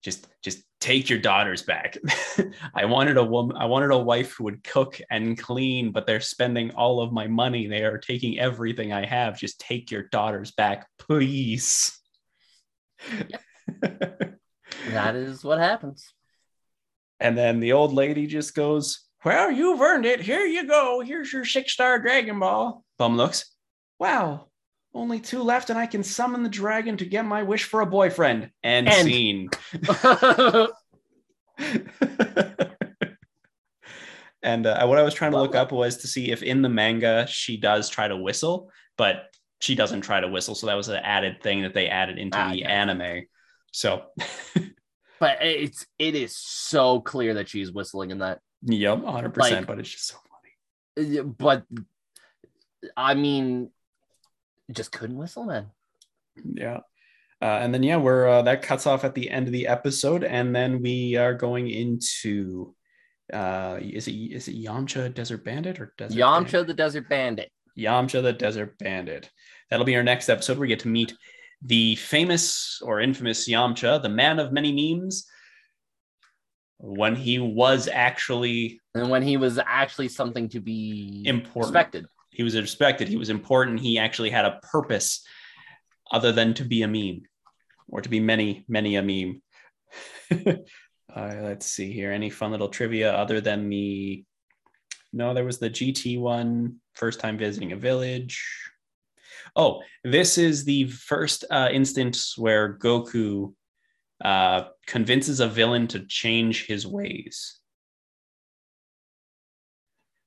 [0.02, 1.96] just just take your daughters back.
[2.74, 6.20] I wanted a woman, I wanted a wife who would cook and clean, but they're
[6.20, 7.66] spending all of my money.
[7.66, 9.38] They are taking everything I have.
[9.38, 11.98] Just take your daughters back, please.
[14.90, 16.12] That is what happens.
[17.20, 20.20] and then the old lady just goes, Well, you've earned it.
[20.20, 21.00] Here you go.
[21.00, 22.84] Here's your six star Dragon Ball.
[22.98, 23.54] Bum looks,
[23.98, 24.48] Wow,
[24.94, 27.86] only two left, and I can summon the dragon to get my wish for a
[27.86, 28.50] boyfriend.
[28.62, 29.50] And, And- scene.
[34.42, 36.68] and uh, what I was trying to look up was to see if in the
[36.68, 39.26] manga she does try to whistle, but
[39.60, 40.54] she doesn't try to whistle.
[40.54, 42.72] So that was an added thing that they added into Ah, the okay.
[42.72, 43.22] anime.
[43.72, 44.04] So,
[45.20, 48.40] but it's it is so clear that she's whistling in that.
[48.62, 49.36] yep, 100%.
[49.36, 50.16] Like- but it's just so
[50.96, 51.22] funny.
[51.22, 51.64] But
[52.96, 53.70] I mean,
[54.72, 55.70] just couldn't whistle, man.
[56.44, 56.80] Yeah.
[57.42, 60.24] Uh, and then, yeah, we're uh, that cuts off at the end of the episode.
[60.24, 62.74] And then we are going into
[63.32, 66.52] uh, is it is it Yamcha Desert Bandit or Desert Bandit?
[66.52, 67.50] Yamcha the Desert Bandit.
[67.78, 69.30] Yamcha the Desert Bandit.
[69.70, 70.58] That'll be our next episode.
[70.58, 71.14] We get to meet
[71.62, 75.26] the famous or infamous Yamcha, the man of many memes,
[76.78, 81.74] when he was actually And when he was actually something to be Important.
[81.74, 82.06] respected.
[82.34, 85.24] He was respected, he was important, he actually had a purpose
[86.10, 87.22] other than to be a meme
[87.88, 89.42] or to be many, many a meme.
[91.14, 92.12] uh, let's see here.
[92.12, 94.24] Any fun little trivia other than the
[95.12, 98.44] no, there was the GT one, first time visiting a village.
[99.54, 103.54] Oh, this is the first uh, instance where Goku
[104.24, 107.60] uh, convinces a villain to change his ways.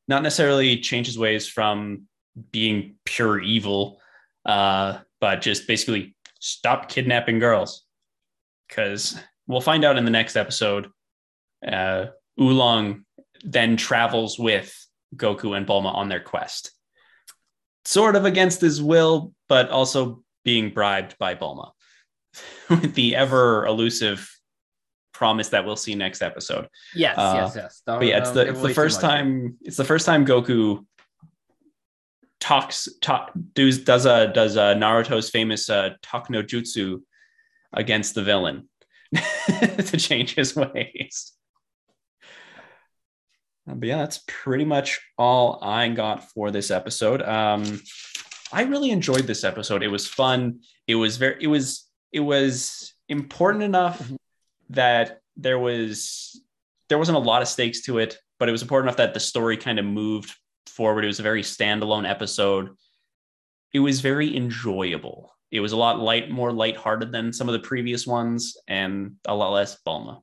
[0.08, 2.04] Not necessarily change his ways from
[2.52, 4.00] being pure evil,
[4.46, 7.84] uh, but just basically stop kidnapping girls.
[8.68, 10.88] Because we'll find out in the next episode.
[11.66, 12.08] Uh,
[12.40, 13.06] Oolong
[13.44, 14.74] then travels with
[15.16, 16.72] Goku and Bulma on their quest,
[17.86, 21.72] sort of against his will, but also being bribed by Bulma
[22.70, 24.30] with the ever elusive
[25.18, 26.68] promise that we'll see next episode.
[26.96, 27.82] Yes, Uh, yes, yes.
[27.86, 30.86] Don't- But yeah, it's the it's the first time it's the first time Goku
[32.40, 37.02] talks talk does does a does a Naruto's famous uh talk no jutsu
[37.74, 38.70] against the villain
[39.90, 41.34] to change his ways.
[43.70, 47.22] Uh, But yeah, that's pretty much all I got for this episode.
[47.22, 47.82] Um,
[48.52, 49.84] I really enjoyed this episode.
[49.84, 50.62] It was fun.
[50.88, 51.38] It was very.
[51.42, 51.84] It was.
[52.14, 54.16] It was important enough Mhm.
[54.70, 56.42] That there was
[56.90, 59.20] there wasn't a lot of stakes to it, but it was important enough that the
[59.20, 60.34] story kind of moved
[60.68, 61.04] forward.
[61.04, 62.70] It was a very standalone episode.
[63.74, 65.34] It was very enjoyable.
[65.52, 69.36] It was a lot light, more lighthearted than some of the previous ones, and a
[69.36, 70.22] lot less Bulma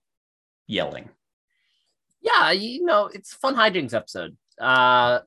[0.67, 1.09] yelling.
[2.21, 4.37] Yeah, you know, it's fun hijinks episode.
[4.59, 5.21] Uh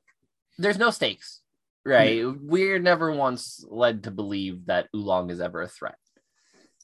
[0.58, 1.40] there's no stakes.
[1.84, 2.24] right?
[2.40, 5.96] We're never once led to believe that Oolong is ever a threat.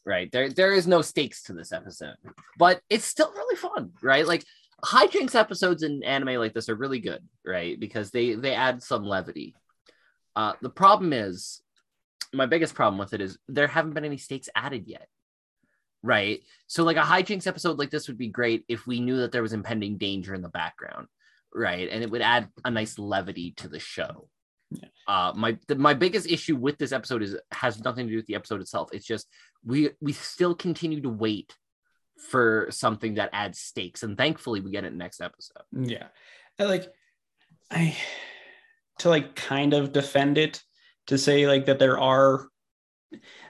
[0.06, 0.30] Right.
[0.30, 2.16] There there is no stakes to this episode.
[2.58, 4.26] But it's still really fun, right?
[4.26, 4.44] Like
[4.84, 7.78] hijinks episodes in anime like this are really good, right?
[7.78, 9.54] Because they they add some levity.
[10.36, 11.62] Uh the problem is
[12.34, 15.08] my biggest problem with it is there haven't been any stakes added yet.
[16.02, 16.40] Right.
[16.66, 19.42] So like a hijinks episode like this would be great if we knew that there
[19.42, 21.06] was impending danger in the background.
[21.54, 21.88] Right.
[21.90, 24.28] And it would add a nice levity to the show.
[24.70, 24.88] Yeah.
[25.06, 28.26] Uh, my the, my biggest issue with this episode is has nothing to do with
[28.26, 28.90] the episode itself.
[28.92, 29.28] It's just
[29.64, 31.56] we we still continue to wait
[32.30, 35.62] for something that adds stakes, and thankfully we get it next episode.
[35.72, 36.08] Yeah.
[36.58, 36.86] I like
[37.70, 37.96] I
[39.00, 40.62] to like kind of defend it
[41.08, 42.48] to say like that there are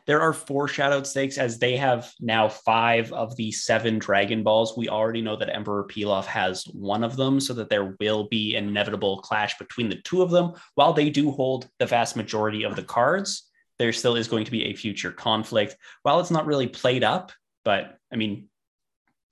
[0.06, 4.76] there are foreshadowed stakes as they have now five of the seven Dragon Balls.
[4.76, 8.56] We already know that Emperor Pilaf has one of them, so that there will be
[8.56, 10.52] an inevitable clash between the two of them.
[10.74, 13.50] While they do hold the vast majority of the cards,
[13.84, 15.76] there still is going to be a future conflict.
[16.04, 17.32] While it's not really played up,
[17.66, 18.48] but I mean,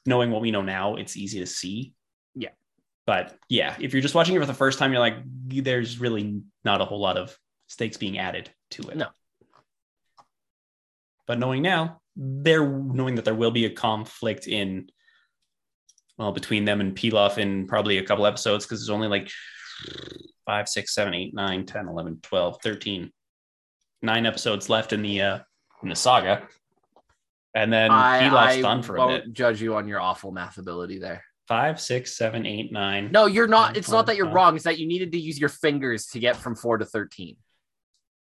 [0.04, 1.94] knowing what we know now, it's easy to see.
[2.34, 2.50] Yeah.
[3.06, 6.42] But yeah, if you're just watching it for the first time, you're like, there's really
[6.66, 7.34] not a whole lot of
[7.68, 8.98] stakes being added to it.
[8.98, 9.06] No.
[11.26, 14.90] But knowing now, they're knowing that there will be a conflict in
[16.18, 19.30] well between them and Pilaf in probably a couple episodes because there's only like
[20.44, 23.12] 5 6 7 8 9 10 11 12 13
[24.02, 25.38] nine episodes left in the uh
[25.82, 26.46] in the saga
[27.54, 30.58] and then I, Pilaf's I done for a bit judge you on your awful math
[30.58, 31.22] ability there.
[31.48, 33.70] five six seven eight nine No, you're not.
[33.72, 34.34] Nine, It's not that you're five.
[34.34, 34.54] wrong.
[34.56, 37.36] It's that you needed to use your fingers to get from four to thirteen.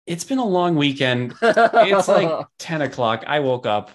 [0.07, 3.93] it's been a long weekend it's like 10 o'clock i woke up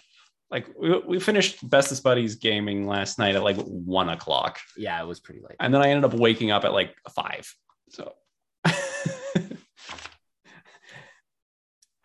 [0.49, 5.05] like we, we finished bestest buddies gaming last night at like 1 o'clock yeah, it
[5.05, 5.57] was pretty late.
[5.59, 7.53] and then I ended up waking up at like five.
[7.89, 8.13] So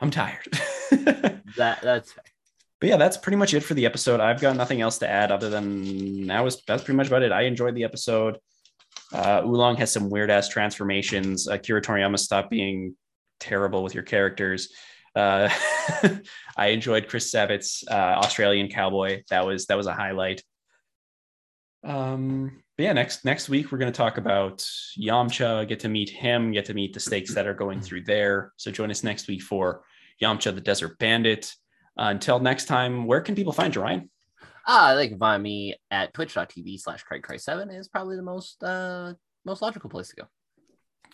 [0.03, 0.47] I'm tired.
[0.91, 2.25] but That that's fair.
[2.83, 4.21] yeah, that's pretty much it for the episode.
[4.21, 7.31] I've got nothing else to add other than that was that's pretty much about it.
[7.31, 8.39] I enjoyed the episode.
[9.13, 11.47] Uh, Oolong has some weird ass transformations.
[11.49, 12.97] Uh, Akira Toriyama stopped being
[13.39, 14.73] terrible with your characters.
[15.15, 15.51] Uh,
[16.57, 19.23] I enjoyed Chris Savitz's uh, Australian cowboy.
[19.29, 20.43] That was that was a highlight.
[21.85, 24.67] Um, but yeah, next next week we're going to talk about
[24.99, 25.69] Yamcha.
[25.69, 26.53] Get to meet him.
[26.53, 28.53] Get to meet the stakes that are going through there.
[28.57, 29.83] So join us next week for
[30.23, 31.53] Yamcha, the Desert Bandit.
[31.99, 34.11] Uh, until next time, where can people find you, Ryan?
[34.67, 38.63] Ah, they can find me at twitch.tv slash Craig Christ 7 is probably the most
[38.63, 39.13] uh
[39.45, 40.23] most logical place to go.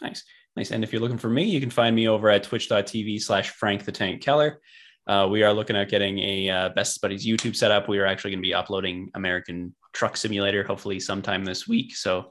[0.02, 0.22] Nice,
[0.54, 0.70] nice.
[0.70, 3.84] And if you're looking for me, you can find me over at twitch.tv slash Frank
[3.84, 4.60] the Tank Keller.
[5.06, 7.88] Uh, we are looking at getting a uh, Best Buddies YouTube set up.
[7.88, 11.96] We are actually going to be uploading American Truck Simulator hopefully sometime this week.
[11.96, 12.30] So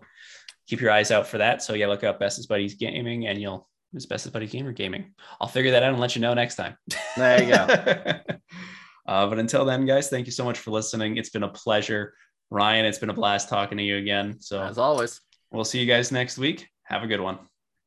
[0.68, 1.64] keep your eyes out for that.
[1.64, 5.14] So yeah, look up Best Buddies Gaming and you'll it's Bestest Buddies Gamer Gaming.
[5.40, 6.76] I'll figure that out and let you know next time.
[7.16, 7.56] There you go.
[9.08, 11.18] uh, but until then, guys, thank you so much for listening.
[11.18, 12.14] It's been a pleasure.
[12.50, 14.38] Ryan, it's been a blast talking to you again.
[14.40, 15.22] So As always.
[15.52, 16.68] we'll see you guys next week.
[16.84, 17.40] Have a good one.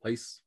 [0.04, 0.40] Peace.